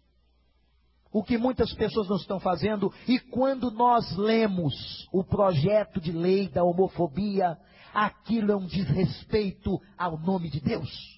o 1.13 1.23
que 1.23 1.37
muitas 1.37 1.73
pessoas 1.75 2.09
não 2.09 2.17
estão 2.17 2.41
fazendo, 2.41 2.91
e 3.07 3.19
quando 3.19 3.71
nós 3.71 4.17
lemos 4.17 5.07
o 5.13 5.23
projeto 5.23 6.01
de 6.01 6.11
lei 6.11 6.49
da 6.49 6.65
homofobia, 6.65 7.59
aquilo 7.93 8.53
é 8.53 8.57
um 8.57 8.67
desrespeito 8.67 9.79
ao 9.99 10.19
nome 10.19 10.49
de 10.49 10.61
Deus. 10.61 11.18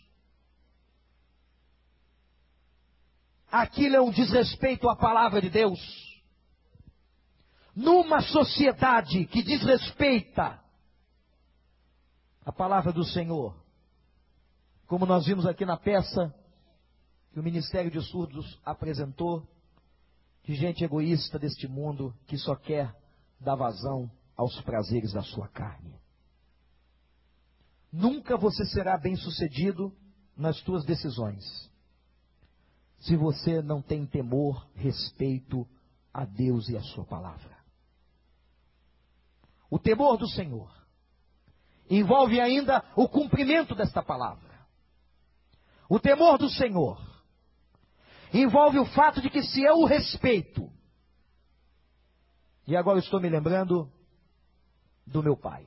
Aquilo 3.50 3.96
é 3.96 4.00
um 4.00 4.10
desrespeito 4.10 4.88
à 4.88 4.94
palavra 4.94 5.40
de 5.40 5.50
Deus. 5.50 5.80
Numa 7.74 8.20
sociedade 8.20 9.24
que 9.26 9.42
desrespeita 9.42 10.60
a 12.44 12.52
palavra 12.52 12.92
do 12.92 13.04
Senhor, 13.04 13.56
como 14.86 15.04
nós 15.04 15.26
vimos 15.26 15.46
aqui 15.46 15.64
na 15.64 15.76
peça 15.76 16.34
que 17.32 17.40
o 17.40 17.42
Ministério 17.42 17.90
de 17.90 18.00
Surdos 18.02 18.60
apresentou, 18.64 19.46
de 20.44 20.54
gente 20.54 20.82
egoísta 20.82 21.38
deste 21.38 21.68
mundo 21.68 22.14
que 22.26 22.36
só 22.36 22.56
quer 22.56 22.94
dar 23.38 23.56
vazão 23.56 24.10
aos 24.36 24.60
prazeres 24.62 25.12
da 25.12 25.22
sua 25.22 25.48
carne. 25.48 25.94
Nunca 27.92 28.36
você 28.36 28.64
será 28.66 28.96
bem-sucedido 28.96 29.92
nas 30.36 30.56
suas 30.60 30.84
decisões 30.84 31.69
se 33.00 33.16
você 33.16 33.62
não 33.62 33.80
tem 33.80 34.06
temor, 34.06 34.66
respeito 34.74 35.66
a 36.12 36.24
Deus 36.24 36.68
e 36.68 36.76
a 36.76 36.82
sua 36.82 37.04
palavra. 37.04 37.58
O 39.70 39.78
temor 39.78 40.18
do 40.18 40.28
Senhor 40.28 40.70
envolve 41.88 42.40
ainda 42.40 42.84
o 42.94 43.08
cumprimento 43.08 43.74
desta 43.74 44.02
palavra. 44.02 44.50
O 45.88 45.98
temor 45.98 46.38
do 46.38 46.48
Senhor 46.50 47.00
envolve 48.32 48.78
o 48.78 48.84
fato 48.86 49.20
de 49.20 49.30
que 49.30 49.42
se 49.42 49.62
eu 49.62 49.78
o 49.78 49.86
respeito, 49.86 50.70
e 52.66 52.76
agora 52.76 52.98
eu 52.98 53.02
estou 53.02 53.20
me 53.20 53.28
lembrando 53.28 53.90
do 55.06 55.22
meu 55.22 55.36
pai, 55.36 55.66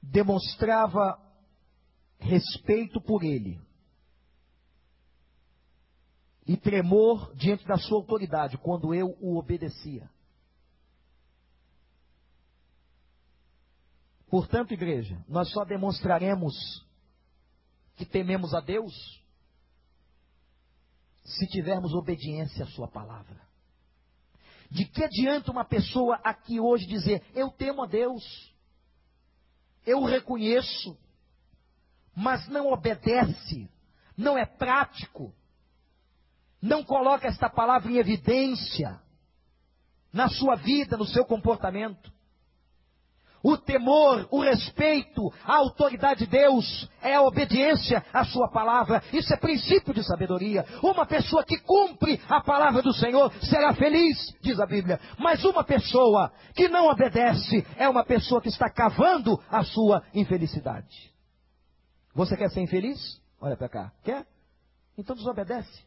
demonstrava 0.00 1.20
respeito 2.18 3.00
por 3.00 3.24
ele 3.24 3.65
e 6.46 6.56
tremor 6.56 7.34
diante 7.34 7.66
da 7.66 7.76
sua 7.76 7.98
autoridade 7.98 8.56
quando 8.58 8.94
eu 8.94 9.16
o 9.20 9.36
obedecia. 9.36 10.08
Portanto, 14.28 14.72
igreja, 14.72 15.22
nós 15.28 15.50
só 15.50 15.64
demonstraremos 15.64 16.54
que 17.96 18.04
tememos 18.04 18.54
a 18.54 18.60
Deus 18.60 18.92
se 21.24 21.46
tivermos 21.48 21.94
obediência 21.94 22.64
à 22.64 22.68
Sua 22.68 22.88
palavra. 22.88 23.40
De 24.70 24.84
que 24.84 25.02
adianta 25.02 25.50
uma 25.50 25.64
pessoa 25.64 26.16
aqui 26.24 26.60
hoje 26.60 26.86
dizer: 26.86 27.24
Eu 27.34 27.50
temo 27.50 27.82
a 27.82 27.86
Deus, 27.86 28.22
eu 29.84 30.00
o 30.00 30.04
reconheço, 30.04 30.98
mas 32.14 32.48
não 32.48 32.72
obedece, 32.72 33.70
não 34.16 34.36
é 34.36 34.44
prático, 34.44 35.32
não 36.60 36.82
coloca 36.82 37.26
esta 37.26 37.48
palavra 37.48 37.90
em 37.90 37.98
evidência 37.98 39.00
na 40.12 40.28
sua 40.28 40.56
vida, 40.56 40.96
no 40.96 41.06
seu 41.06 41.24
comportamento 41.24 42.10
o 43.46 43.56
temor, 43.56 44.26
o 44.32 44.40
respeito 44.40 45.32
à 45.44 45.58
autoridade 45.58 46.24
de 46.24 46.30
Deus, 46.30 46.90
é 47.00 47.14
a 47.14 47.22
obediência 47.22 48.04
à 48.12 48.24
Sua 48.24 48.50
palavra. 48.50 49.00
Isso 49.12 49.32
é 49.32 49.36
princípio 49.36 49.94
de 49.94 50.02
sabedoria. 50.02 50.64
Uma 50.82 51.06
pessoa 51.06 51.44
que 51.44 51.56
cumpre 51.58 52.20
a 52.28 52.40
palavra 52.40 52.82
do 52.82 52.92
Senhor 52.92 53.32
será 53.42 53.72
feliz, 53.72 54.34
diz 54.40 54.58
a 54.58 54.66
Bíblia. 54.66 54.98
Mas 55.16 55.44
uma 55.44 55.62
pessoa 55.62 56.32
que 56.56 56.68
não 56.68 56.88
obedece 56.88 57.64
é 57.76 57.88
uma 57.88 58.04
pessoa 58.04 58.42
que 58.42 58.48
está 58.48 58.68
cavando 58.68 59.40
a 59.48 59.62
sua 59.62 60.02
infelicidade. 60.12 61.14
Você 62.14 62.36
quer 62.36 62.50
ser 62.50 62.62
infeliz? 62.62 63.22
Olha 63.40 63.56
para 63.56 63.68
cá. 63.68 63.92
Quer? 64.02 64.26
Então 64.98 65.14
desobedece. 65.14 65.84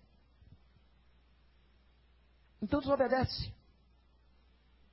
Então 2.61 2.79
desobedece. 2.79 3.53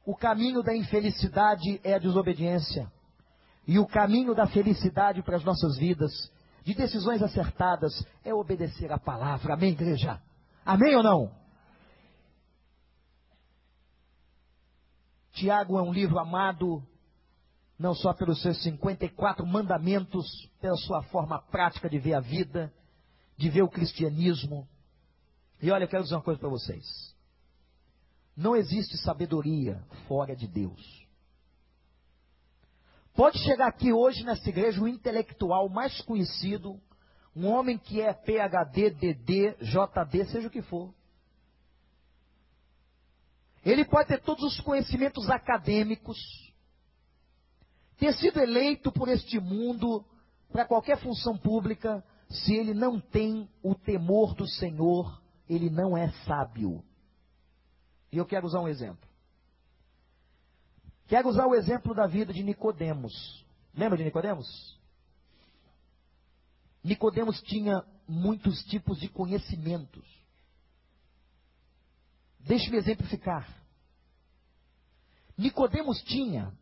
O 0.05 0.15
caminho 0.15 0.63
da 0.63 0.75
infelicidade 0.75 1.81
é 1.83 1.95
a 1.95 1.99
desobediência. 1.99 2.91
E 3.67 3.79
o 3.79 3.87
caminho 3.87 4.35
da 4.35 4.47
felicidade 4.47 5.23
para 5.23 5.37
as 5.37 5.45
nossas 5.45 5.77
vidas, 5.77 6.13
de 6.63 6.75
decisões 6.75 7.21
acertadas, 7.21 7.93
é 8.25 8.33
obedecer 8.33 8.93
a 8.93 8.99
palavra. 8.99 9.55
Amém, 9.55 9.73
igreja? 9.73 10.23
Amém 10.65 10.95
ou 10.95 11.03
não? 11.03 11.35
Tiago 15.33 15.79
é 15.79 15.83
um 15.83 15.93
livro 15.93 16.19
amado, 16.19 16.83
não 17.79 17.95
só 17.95 18.15
pelos 18.15 18.41
seus 18.41 18.63
54 18.63 19.45
mandamentos, 19.45 20.27
pela 20.61 20.77
sua 20.77 21.03
forma 21.05 21.43
prática 21.51 21.91
de 21.91 21.99
ver 21.99 22.15
a 22.15 22.21
vida, 22.21 22.73
de 23.37 23.51
ver 23.51 23.63
o 23.63 23.69
cristianismo. 23.69 24.67
E 25.61 25.71
olha, 25.71 25.85
eu 25.85 25.89
quero 25.89 26.05
dizer 26.05 26.15
uma 26.15 26.23
coisa 26.23 26.39
para 26.39 26.49
vocês. 26.49 27.16
Não 28.37 28.55
existe 28.55 28.99
sabedoria 28.99 29.83
fora 30.07 30.37
de 30.37 30.47
Deus. 30.47 31.07
Pode 33.15 33.39
chegar 33.39 33.69
aqui 33.69 33.93
hoje 33.95 34.23
nessa 34.25 34.47
igreja 34.49 34.83
o 34.83 34.87
intelectual 34.87 35.71
mais 35.71 36.03
conhecido, 36.03 36.79
um 37.35 37.47
homem 37.47 37.79
que 37.79 38.01
é 38.01 38.13
PhD, 38.13 38.91
DD, 38.91 39.57
JD, 39.63 40.27
seja 40.27 40.49
o 40.49 40.51
que 40.51 40.61
for. 40.61 40.93
Ele 43.65 43.87
pode 43.87 44.09
ter 44.09 44.21
todos 44.21 44.45
os 44.45 44.61
conhecimentos 44.61 45.31
acadêmicos, 45.31 46.19
ter 47.99 48.13
sido 48.15 48.39
eleito 48.39 48.93
por 48.93 49.09
este 49.09 49.41
mundo 49.41 50.05
para 50.53 50.67
qualquer 50.67 50.99
função 50.99 51.39
pública, 51.39 52.05
se 52.29 52.55
ele 52.55 52.75
não 52.75 53.01
tem 53.01 53.49
o 53.63 53.75
temor 53.75 54.35
do 54.35 54.47
Senhor, 54.47 55.23
ele 55.49 55.71
não 55.71 55.97
é 55.97 56.11
sábio. 56.27 56.85
E 58.13 58.19
eu 58.19 58.27
quero 58.27 58.47
usar 58.47 58.61
um 58.61 58.69
exemplo. 58.69 59.09
Quero 61.07 61.29
usar 61.29 61.47
o 61.47 61.55
exemplo 61.55 61.95
da 61.95 62.07
vida 62.07 62.33
de 62.33 62.43
Nicodemos. 62.43 63.45
Lembra 63.75 63.97
de 63.97 64.05
Nicodemos? 64.05 64.77
Nicodemos 66.83 67.41
tinha 67.43 67.85
muitos 68.09 68.63
tipos 68.65 68.99
de 68.99 69.09
conhecimentos. 69.09 70.05
Deixe-me 72.41 72.77
exemplificar. 72.77 73.47
Nicodemos 75.37 76.03
tinha 76.05 76.53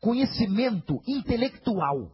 conhecimento 0.00 1.02
intelectual. 1.06 2.10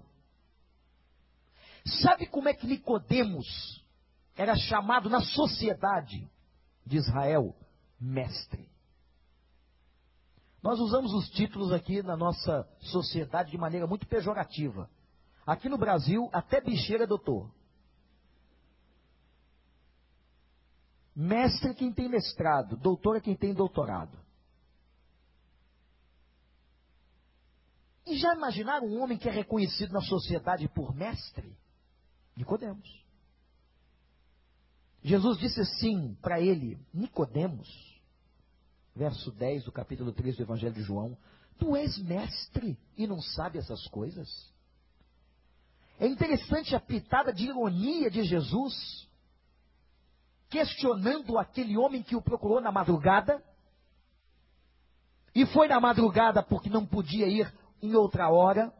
Sabe 2.02 2.26
como 2.26 2.48
é 2.48 2.54
que 2.54 2.66
Nicodemos 2.66 3.84
era 4.34 4.56
chamado 4.56 5.08
na 5.08 5.20
sociedade 5.20 6.28
de 6.84 6.96
Israel? 6.96 7.54
Mestre. 8.00 8.68
Nós 10.62 10.80
usamos 10.80 11.12
os 11.12 11.28
títulos 11.30 11.72
aqui 11.72 12.02
na 12.02 12.16
nossa 12.16 12.66
sociedade 12.80 13.50
de 13.50 13.58
maneira 13.58 13.86
muito 13.86 14.06
pejorativa. 14.06 14.88
Aqui 15.46 15.68
no 15.68 15.76
Brasil, 15.76 16.30
até 16.32 16.60
bicheira 16.60 17.04
é 17.04 17.06
doutor. 17.06 17.52
Mestre 21.14 21.70
é 21.70 21.74
quem 21.74 21.92
tem 21.92 22.08
mestrado, 22.08 22.76
doutor 22.76 23.16
é 23.16 23.20
quem 23.20 23.36
tem 23.36 23.52
doutorado. 23.52 24.18
E 28.06 28.16
já 28.16 28.34
imaginaram 28.34 28.86
um 28.86 29.02
homem 29.02 29.16
que 29.16 29.28
é 29.28 29.32
reconhecido 29.32 29.92
na 29.92 30.00
sociedade 30.00 30.68
por 30.68 30.94
mestre? 30.94 31.56
Nicodemos. 32.36 33.03
Jesus 35.04 35.36
disse 35.36 35.60
assim 35.60 36.16
para 36.22 36.40
ele, 36.40 36.78
Nicodemos, 36.92 37.68
verso 38.96 39.30
10 39.32 39.64
do 39.64 39.70
capítulo 39.70 40.10
3 40.12 40.36
do 40.38 40.42
Evangelho 40.44 40.72
de 40.72 40.82
João, 40.82 41.14
tu 41.58 41.76
és 41.76 41.98
mestre 41.98 42.78
e 42.96 43.06
não 43.06 43.20
sabe 43.20 43.58
essas 43.58 43.86
coisas? 43.88 44.50
É 46.00 46.06
interessante 46.06 46.74
a 46.74 46.80
pitada 46.80 47.34
de 47.34 47.44
ironia 47.44 48.10
de 48.10 48.24
Jesus, 48.24 49.06
questionando 50.48 51.38
aquele 51.38 51.76
homem 51.76 52.02
que 52.02 52.16
o 52.16 52.22
procurou 52.22 52.58
na 52.58 52.72
madrugada, 52.72 53.44
e 55.34 55.44
foi 55.46 55.68
na 55.68 55.80
madrugada 55.80 56.42
porque 56.42 56.70
não 56.70 56.86
podia 56.86 57.26
ir 57.26 57.52
em 57.82 57.94
outra 57.94 58.30
hora, 58.30 58.72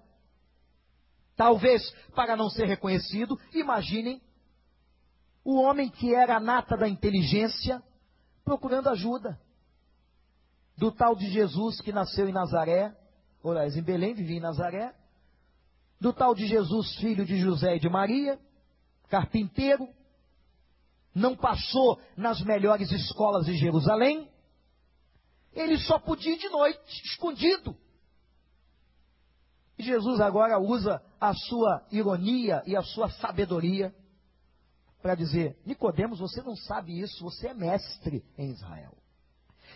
talvez 1.37 1.83
para 2.15 2.35
não 2.35 2.49
ser 2.49 2.67
reconhecido. 2.67 3.39
Imaginem 3.53 4.23
o 5.45 5.61
homem 5.61 5.91
que 5.91 6.15
era 6.15 6.37
a 6.37 6.41
nata 6.41 6.77
da 6.77 6.89
inteligência 6.89 7.83
procurando 8.45 8.89
ajuda. 8.89 9.39
Do 10.77 10.91
tal 10.91 11.15
de 11.15 11.31
Jesus 11.31 11.81
que 11.81 11.93
nasceu 11.93 12.29
em 12.29 12.33
Nazaré, 12.33 12.97
ou 13.43 13.55
em 13.57 13.83
Belém, 13.83 14.15
vivia 14.15 14.39
em 14.39 14.41
Nazaré. 14.41 14.95
Do 16.01 16.13
tal 16.13 16.35
de 16.35 16.47
Jesus, 16.47 16.97
filho 16.97 17.25
de 17.25 17.37
José 17.37 17.77
e 17.77 17.79
de 17.79 17.89
Maria, 17.89 18.39
carpinteiro, 19.09 19.87
não 21.15 21.37
passou 21.37 22.01
nas 22.17 22.41
melhores 22.43 22.91
escolas 22.91 23.45
de 23.45 23.55
Jerusalém. 23.57 24.29
Ele 25.53 25.79
só 25.79 25.99
podia 25.99 26.33
ir 26.33 26.39
de 26.39 26.49
noite, 26.49 27.03
escondido. 27.05 27.77
E 29.79 29.83
Jesus 29.83 30.21
agora 30.21 30.59
usa 30.59 31.01
a 31.21 31.35
sua 31.35 31.87
ironia 31.93 32.63
e 32.67 32.77
a 32.77 32.83
sua 32.83 33.09
sabedoria 33.11 33.95
para 35.05 35.15
dizer: 35.15 35.59
Nicodemos, 35.67 36.19
você 36.19 36.41
não 36.41 36.57
sabe 36.57 36.99
isso, 36.99 37.23
você 37.23 37.49
é 37.49 37.55
mestre 37.55 38.25
em 38.39 38.53
Israel. 38.53 38.97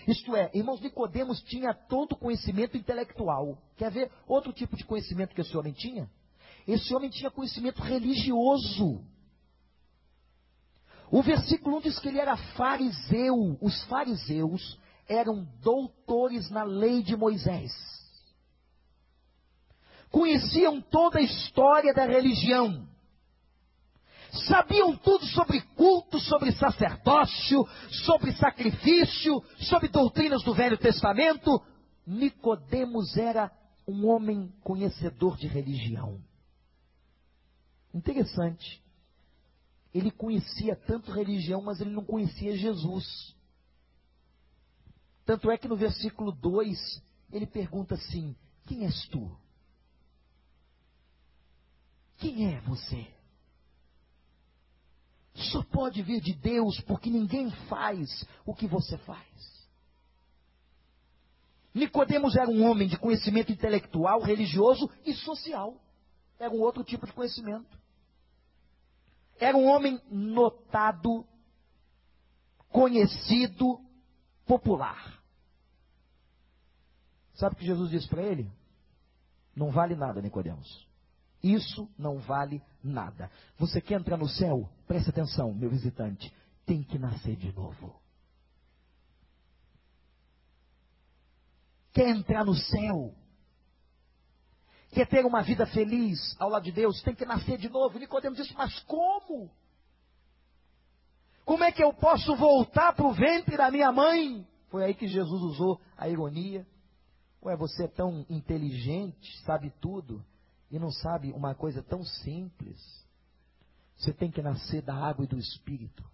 Isto 0.07 0.35
é, 0.35 0.51
irmãos, 0.55 0.81
Nicodemos 0.81 1.43
tinha 1.43 1.74
todo 1.74 2.16
conhecimento 2.16 2.79
intelectual. 2.79 3.59
Quer 3.76 3.91
ver 3.91 4.11
outro 4.26 4.55
tipo 4.55 4.74
de 4.74 4.87
conhecimento 4.87 5.35
que 5.35 5.43
esse 5.43 5.55
homem 5.55 5.74
tinha? 5.74 6.09
Esse 6.66 6.95
homem 6.95 7.11
tinha 7.11 7.31
conhecimento 7.31 7.83
religioso. 7.83 9.05
O 11.11 11.22
versículo 11.22 11.76
1 11.76 11.81
diz 11.83 11.99
que 11.99 12.09
ele 12.09 12.20
era 12.20 12.37
fariseu. 12.55 13.59
Os 13.61 13.85
fariseus 13.85 14.81
eram 15.07 15.45
doutores 15.61 16.49
na 16.49 16.64
lei 16.64 17.03
de 17.03 17.14
Moisés 17.14 17.70
conheciam 20.11 20.81
toda 20.81 21.18
a 21.18 21.22
história 21.22 21.93
da 21.93 22.07
religião, 22.07 22.89
sabiam 24.49 24.97
tudo 24.97 25.24
sobre 25.26 25.61
culto, 25.74 26.18
sobre 26.20 26.53
sacerdócio, 26.53 27.66
sobre 28.07 28.33
sacrifício, 28.33 29.43
sobre 29.68 29.89
doutrinas 29.89 30.43
do 30.43 30.55
Velho 30.55 30.76
Testamento. 30.76 31.62
Nicodemos 32.07 33.16
era 33.16 33.51
um 33.87 34.07
homem 34.07 34.53
conhecedor 34.62 35.37
de 35.37 35.47
religião. 35.47 36.22
Interessante. 37.95 38.83
Ele 39.95 40.11
conhecia 40.11 40.76
tanto 40.76 41.11
religião, 41.11 41.62
mas 41.62 41.81
ele 41.81 41.91
não 41.91 42.05
conhecia 42.05 42.57
Jesus. 42.57 43.35
Tanto 45.24 45.51
é 45.51 45.59
que 45.59 45.68
no 45.68 45.76
versículo 45.76 46.33
2 46.33 47.03
ele 47.33 47.47
pergunta 47.47 47.95
assim: 47.95 48.37
Quem 48.66 48.85
és 48.85 49.09
tu? 49.09 49.37
Quem 52.18 52.55
é 52.55 52.61
você? 52.62 53.17
Só 55.39 55.62
pode 55.62 56.03
vir 56.03 56.20
de 56.20 56.34
Deus 56.34 56.80
porque 56.80 57.09
ninguém 57.09 57.51
faz 57.68 58.26
o 58.45 58.55
que 58.55 58.66
você 58.66 58.99
faz. 58.99 59.68
Nicodemos 61.72 62.34
era 62.34 62.51
um 62.51 62.68
homem 62.68 62.89
de 62.89 62.99
conhecimento 62.99 63.53
intelectual, 63.53 64.20
religioso 64.20 64.91
e 65.07 65.14
social. 65.14 65.80
Era 66.39 66.53
um 66.53 66.61
outro 66.61 66.82
tipo 66.82 67.07
de 67.07 67.12
conhecimento. 67.12 67.78
Era 69.39 69.57
um 69.57 69.66
homem 69.66 70.01
notado, 70.11 71.24
conhecido, 72.68 73.80
popular. 74.45 75.22
Sabe 77.34 77.55
o 77.55 77.59
que 77.59 77.66
Jesus 77.66 77.91
disse 77.91 78.09
para 78.09 78.22
ele? 78.22 78.51
Não 79.55 79.70
vale 79.70 79.95
nada, 79.95 80.20
Nicodemos. 80.20 80.88
Isso 81.43 81.89
não 81.97 82.18
vale 82.18 82.62
nada. 82.82 83.30
Você 83.59 83.80
quer 83.80 84.01
entrar 84.01 84.16
no 84.16 84.28
céu? 84.28 84.68
Preste 84.86 85.11
atenção, 85.11 85.55
meu 85.55 85.70
visitante. 85.70 86.32
Tem 86.66 86.82
que 86.82 86.99
nascer 86.99 87.36
de 87.36 87.53
novo. 87.53 87.95
Quer 91.93 92.09
entrar 92.09 92.45
no 92.45 92.55
céu? 92.55 93.14
Quer 94.91 95.07
ter 95.07 95.24
uma 95.24 95.43
vida 95.43 95.66
feliz 95.66 96.18
ao 96.39 96.49
lado 96.49 96.64
de 96.64 96.72
Deus? 96.72 97.01
Tem 97.03 97.14
que 97.14 97.24
nascer 97.24 97.59
de 97.59 97.68
novo. 97.68 97.99
Nicodemos 97.99 98.39
disse, 98.39 98.55
mas 98.55 98.78
como? 98.80 99.51
Como 101.45 101.64
é 101.64 101.70
que 101.70 101.82
eu 101.82 101.93
posso 101.95 102.34
voltar 102.36 102.95
para 102.95 103.07
o 103.07 103.12
ventre 103.12 103.57
da 103.57 103.70
minha 103.70 103.93
mãe? 103.93 104.47
Foi 104.68 104.84
aí 104.84 104.95
que 104.95 105.07
Jesus 105.07 105.41
usou 105.43 105.80
a 105.97 106.09
ironia. 106.09 106.66
Ué, 107.43 107.57
você 107.57 107.84
é 107.84 107.89
tão 107.89 108.26
inteligente, 108.28 109.41
sabe 109.45 109.70
tudo 109.80 110.24
e 110.70 110.78
não 110.78 110.90
sabe 110.90 111.32
uma 111.32 111.54
coisa 111.54 111.82
tão 111.82 112.04
simples. 112.04 112.78
Você 113.96 114.12
tem 114.12 114.30
que 114.30 114.42
nascer 114.42 114.82
da 114.82 114.94
água 114.94 115.24
e 115.24 115.28
do 115.28 115.38
espírito. 115.38 116.04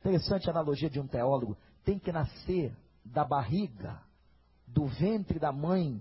Interessante 0.00 0.48
a 0.48 0.52
analogia 0.52 0.88
de 0.88 0.98
um 0.98 1.06
teólogo. 1.06 1.56
Tem 1.84 1.98
que 1.98 2.10
nascer 2.10 2.76
da 3.04 3.24
barriga, 3.24 4.00
do 4.66 4.86
ventre 4.86 5.38
da 5.38 5.52
mãe, 5.52 6.00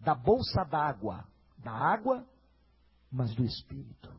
da 0.00 0.14
bolsa 0.14 0.64
d'água, 0.64 1.26
da 1.58 1.72
água, 1.72 2.26
mas 3.10 3.34
do 3.34 3.44
espírito. 3.44 4.18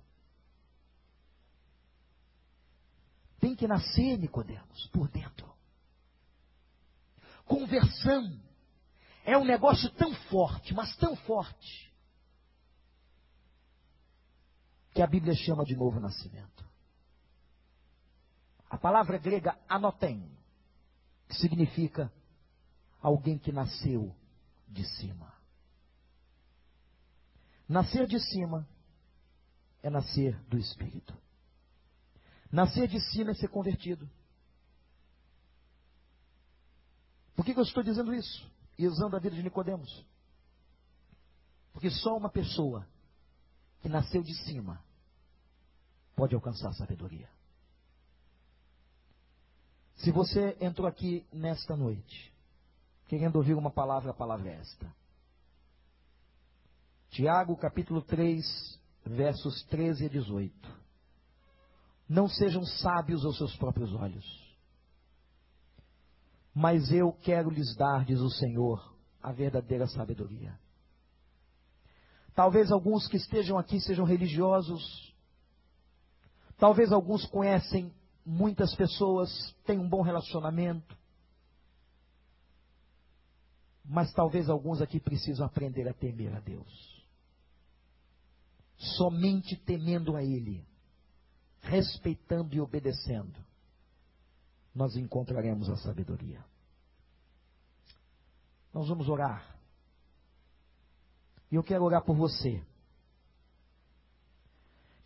Tem 3.39 3.55
que 3.55 3.67
nascer, 3.67 4.17
Nicodemos, 4.17 4.88
por 4.88 5.07
dentro. 5.09 5.49
Conversão 7.45 8.39
é 9.24 9.38
um 9.38 9.45
negócio 9.45 9.89
tão 9.91 10.13
forte, 10.30 10.74
mas 10.74 10.95
tão 10.97 11.15
forte, 11.15 11.89
que 15.00 15.04
a 15.04 15.08
Bíblia 15.08 15.34
chama 15.34 15.64
de 15.64 15.78
novo 15.78 15.97
nascimento. 15.97 16.70
A 18.70 18.78
palavra 18.78 19.18
grega 19.18 19.58
anotem, 19.70 20.30
que 21.26 21.36
significa 21.38 22.12
alguém 23.02 23.38
que 23.38 23.50
nasceu 23.50 24.14
de 24.68 24.84
cima. 24.97 25.34
Nascer 27.66 28.08
de 28.08 28.20
cima 28.20 28.68
é 29.82 29.89
nascer 29.89 30.38
do 30.50 30.58
Espírito. 30.58 31.18
Nascer 32.52 32.89
de 32.89 33.00
cima 33.00 33.32
é 33.32 33.36
ser 33.36 33.47
convertido. 33.47 34.06
Por 37.38 37.45
que, 37.45 37.54
que 37.54 37.60
eu 37.62 37.64
estou 37.64 37.84
dizendo 37.84 38.14
isso? 38.14 38.52
E 38.78 38.86
usando 38.86 39.16
a 39.16 39.20
vida 39.22 39.38
de 39.38 39.43
Nicodemos? 39.43 40.06
Porque 41.72 41.89
só 41.89 42.18
uma 42.18 42.30
pessoa 42.30 42.86
que 43.80 43.88
nasceu 43.88 44.22
de 44.22 44.36
cima 44.43 44.89
pode 46.20 46.36
alcançar 46.36 46.74
sabedoria. 46.74 47.30
Se 49.95 50.11
você 50.11 50.57
entrou 50.59 50.86
aqui 50.86 51.26
nesta 51.32 51.78
noite, 51.78 52.34
querendo 53.07 53.38
ouvir 53.38 53.53
uma 53.53 53.72
palavra, 53.72 54.11
a 54.11 54.13
palavra 54.13 54.49
é 54.49 54.55
esta. 54.55 54.93
Tiago 57.11 57.55
capítulo 57.55 58.01
3, 58.01 58.45
versos 59.05 59.63
13 59.70 60.07
a 60.07 60.09
18. 60.09 60.80
Não 62.09 62.28
sejam 62.28 62.65
sábios 62.65 63.24
aos 63.24 63.38
seus 63.38 63.55
próprios 63.55 63.93
olhos. 63.93 64.26
Mas 66.53 66.91
eu 66.91 67.13
quero 67.13 67.49
lhes 67.49 67.74
dar, 67.78 68.03
diz 68.03 68.20
o 68.20 68.30
Senhor, 68.30 68.93
a 69.24 69.32
verdadeira 69.32 69.88
sabedoria 69.88 70.59
Talvez 72.39 72.72
alguns 72.72 73.05
que 73.05 73.17
estejam 73.17 73.57
aqui 73.57 73.82
sejam 73.82 74.05
religiosos. 74.05 75.09
Talvez 76.60 76.91
alguns 76.91 77.26
conhecem 77.26 77.91
muitas 78.26 78.76
pessoas, 78.76 79.55
têm 79.66 79.80
um 79.80 79.88
bom 79.88 80.01
relacionamento. 80.01 80.97
Mas 83.84 84.14
talvez 84.14 84.49
alguns 84.49 84.82
aqui 84.82 84.99
precisam 84.99 85.45
aprender 85.45 85.88
a 85.88 85.93
temer 85.93 86.36
a 86.36 86.39
Deus. 86.41 86.99
Somente 88.97 89.55
temendo 89.55 90.16
a 90.16 90.24
Ele, 90.24 90.64
respeitando 91.62 92.55
e 92.55 92.62
obedecendo, 92.62 93.39
nós 94.76 94.95
encontraremos 94.95 95.70
a 95.70 95.78
sabedoria. 95.78 96.43
Nós 98.74 98.88
vamos 98.88 99.10
orar. 99.10 99.57
E 101.51 101.55
eu 101.55 101.64
quero 101.64 101.84
orar 101.84 102.03
por 102.03 102.16
você. 102.16 102.64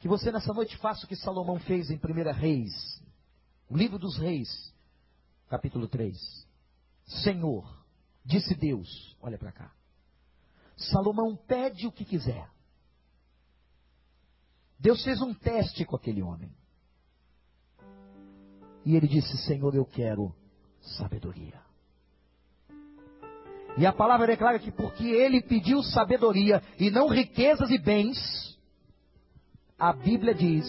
Que 0.04 0.08
você 0.10 0.34
nessa 0.34 0.54
noite 0.54 0.76
faça 0.80 1.06
o 1.06 1.08
que 1.08 1.16
Salomão 1.16 1.58
fez 1.60 1.90
em 1.90 1.96
1 1.96 2.34
Reis, 2.34 3.02
o 3.70 3.78
livro 3.78 3.98
dos 3.98 4.18
Reis, 4.18 4.50
capítulo 5.48 5.88
3. 5.88 6.20
Senhor, 7.24 7.86
disse 8.22 8.54
Deus, 8.54 9.16
olha 9.22 9.38
para 9.38 9.54
cá. 9.54 9.74
Salomão 10.76 11.38
pede 11.48 11.88
o 11.88 11.92
que 11.94 12.04
quiser. 12.04 12.52
Deus 14.78 15.02
fez 15.06 15.22
um 15.22 15.34
teste 15.34 15.86
com 15.86 15.96
aquele 15.96 16.22
homem. 16.22 16.54
E 18.84 18.98
ele 18.98 19.08
disse: 19.08 19.38
Senhor, 19.38 19.74
eu 19.74 19.86
quero 19.86 20.36
sabedoria. 20.98 21.64
E 23.78 23.86
a 23.86 23.94
palavra 23.94 24.28
declara 24.28 24.60
que 24.60 24.70
porque 24.70 25.06
ele 25.06 25.42
pediu 25.42 25.82
sabedoria 25.82 26.62
e 26.78 26.92
não 26.92 27.08
riquezas 27.08 27.72
e 27.72 27.78
bens, 27.78 28.53
a 29.84 29.92
Bíblia 29.92 30.34
diz 30.34 30.66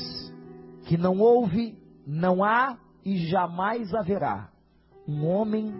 que 0.89 0.97
não 0.97 1.21
houve, 1.21 1.79
não 2.05 2.43
há 2.43 2.77
e 3.05 3.29
jamais 3.29 3.95
haverá 3.95 4.51
um 5.07 5.25
homem 5.25 5.73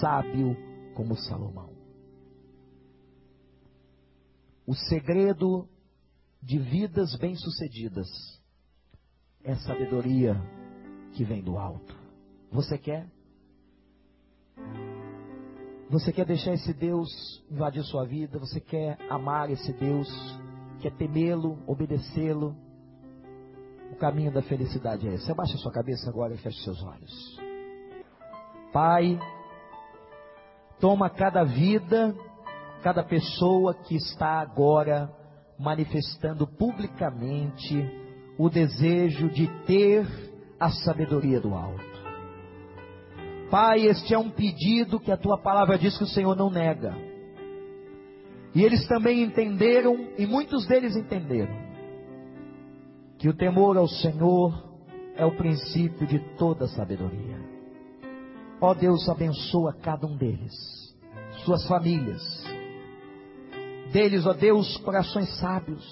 sábio 0.00 0.56
como 0.94 1.16
Salomão. 1.16 1.72
O 4.64 4.76
segredo 4.76 5.68
de 6.40 6.56
vidas 6.56 7.16
bem-sucedidas 7.16 8.06
é 9.42 9.56
sabedoria 9.56 10.36
que 11.14 11.24
vem 11.24 11.42
do 11.42 11.58
alto. 11.58 11.96
Você 12.52 12.78
quer? 12.78 13.10
Você 15.90 16.12
quer 16.12 16.26
deixar 16.26 16.52
esse 16.52 16.72
Deus 16.72 17.08
invadir 17.50 17.82
sua 17.82 18.04
vida? 18.06 18.38
Você 18.38 18.60
quer 18.60 18.96
amar 19.10 19.50
esse 19.50 19.72
Deus? 19.72 20.08
Quer 20.80 20.92
temê-lo, 20.96 21.58
obedecê-lo? 21.66 22.67
O 23.92 23.96
caminho 23.96 24.32
da 24.32 24.42
felicidade 24.42 25.08
é 25.08 25.14
esse. 25.14 25.30
Abaixa 25.30 25.56
sua 25.58 25.72
cabeça 25.72 26.08
agora 26.08 26.34
e 26.34 26.38
feche 26.38 26.62
seus 26.62 26.82
olhos. 26.82 27.38
Pai, 28.72 29.18
toma 30.78 31.08
cada 31.08 31.42
vida, 31.44 32.14
cada 32.82 33.02
pessoa 33.02 33.74
que 33.74 33.96
está 33.96 34.40
agora 34.40 35.10
manifestando 35.58 36.46
publicamente 36.46 37.84
o 38.38 38.48
desejo 38.48 39.28
de 39.30 39.48
ter 39.64 40.06
a 40.60 40.70
sabedoria 40.70 41.40
do 41.40 41.54
alto. 41.54 41.98
Pai, 43.50 43.86
este 43.86 44.14
é 44.14 44.18
um 44.18 44.30
pedido 44.30 45.00
que 45.00 45.10
a 45.10 45.16
tua 45.16 45.38
palavra 45.38 45.78
diz 45.78 45.96
que 45.96 46.04
o 46.04 46.08
Senhor 46.08 46.36
não 46.36 46.50
nega. 46.50 46.94
E 48.54 48.62
eles 48.62 48.86
também 48.86 49.22
entenderam, 49.22 50.10
e 50.18 50.26
muitos 50.26 50.66
deles 50.66 50.96
entenderam, 50.96 51.54
que 53.18 53.28
o 53.28 53.34
temor 53.34 53.76
ao 53.76 53.88
Senhor 53.88 54.52
é 55.16 55.26
o 55.26 55.36
princípio 55.36 56.06
de 56.06 56.20
toda 56.36 56.68
sabedoria. 56.68 57.36
Ó 58.60 58.72
Deus, 58.74 59.08
abençoa 59.08 59.74
cada 59.74 60.06
um 60.06 60.16
deles, 60.16 60.54
suas 61.44 61.66
famílias. 61.66 62.22
Deles, 63.92 64.24
ó 64.24 64.32
Deus, 64.32 64.76
corações 64.78 65.28
sábios, 65.38 65.84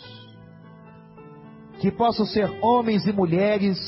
que 1.80 1.90
possam 1.90 2.24
ser 2.26 2.48
homens 2.62 3.06
e 3.06 3.12
mulheres 3.12 3.78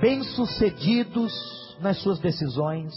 bem-sucedidos 0.00 1.32
nas 1.80 1.98
suas 1.98 2.18
decisões. 2.18 2.92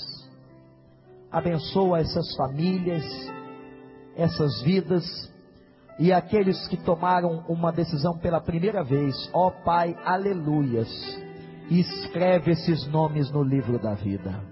Abençoa 1.31 1.99
essas 1.99 2.35
famílias, 2.35 3.03
essas 4.15 4.61
vidas 4.63 5.34
e 5.97 6.11
aqueles 6.11 6.67
que 6.67 6.77
tomaram 6.77 7.45
uma 7.47 7.71
decisão 7.71 8.17
pela 8.17 8.41
primeira 8.41 8.83
vez. 8.83 9.15
Ó 9.33 9.49
Pai, 9.49 9.95
aleluias. 10.03 10.89
Escreve 11.69 12.51
esses 12.51 12.85
nomes 12.87 13.31
no 13.31 13.43
livro 13.43 13.79
da 13.79 13.93
vida. 13.93 14.43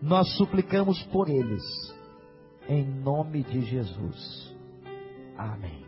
Nós 0.00 0.36
suplicamos 0.36 1.00
por 1.04 1.28
eles, 1.28 1.62
em 2.68 2.84
nome 2.84 3.44
de 3.44 3.60
Jesus. 3.60 4.52
Amém. 5.36 5.81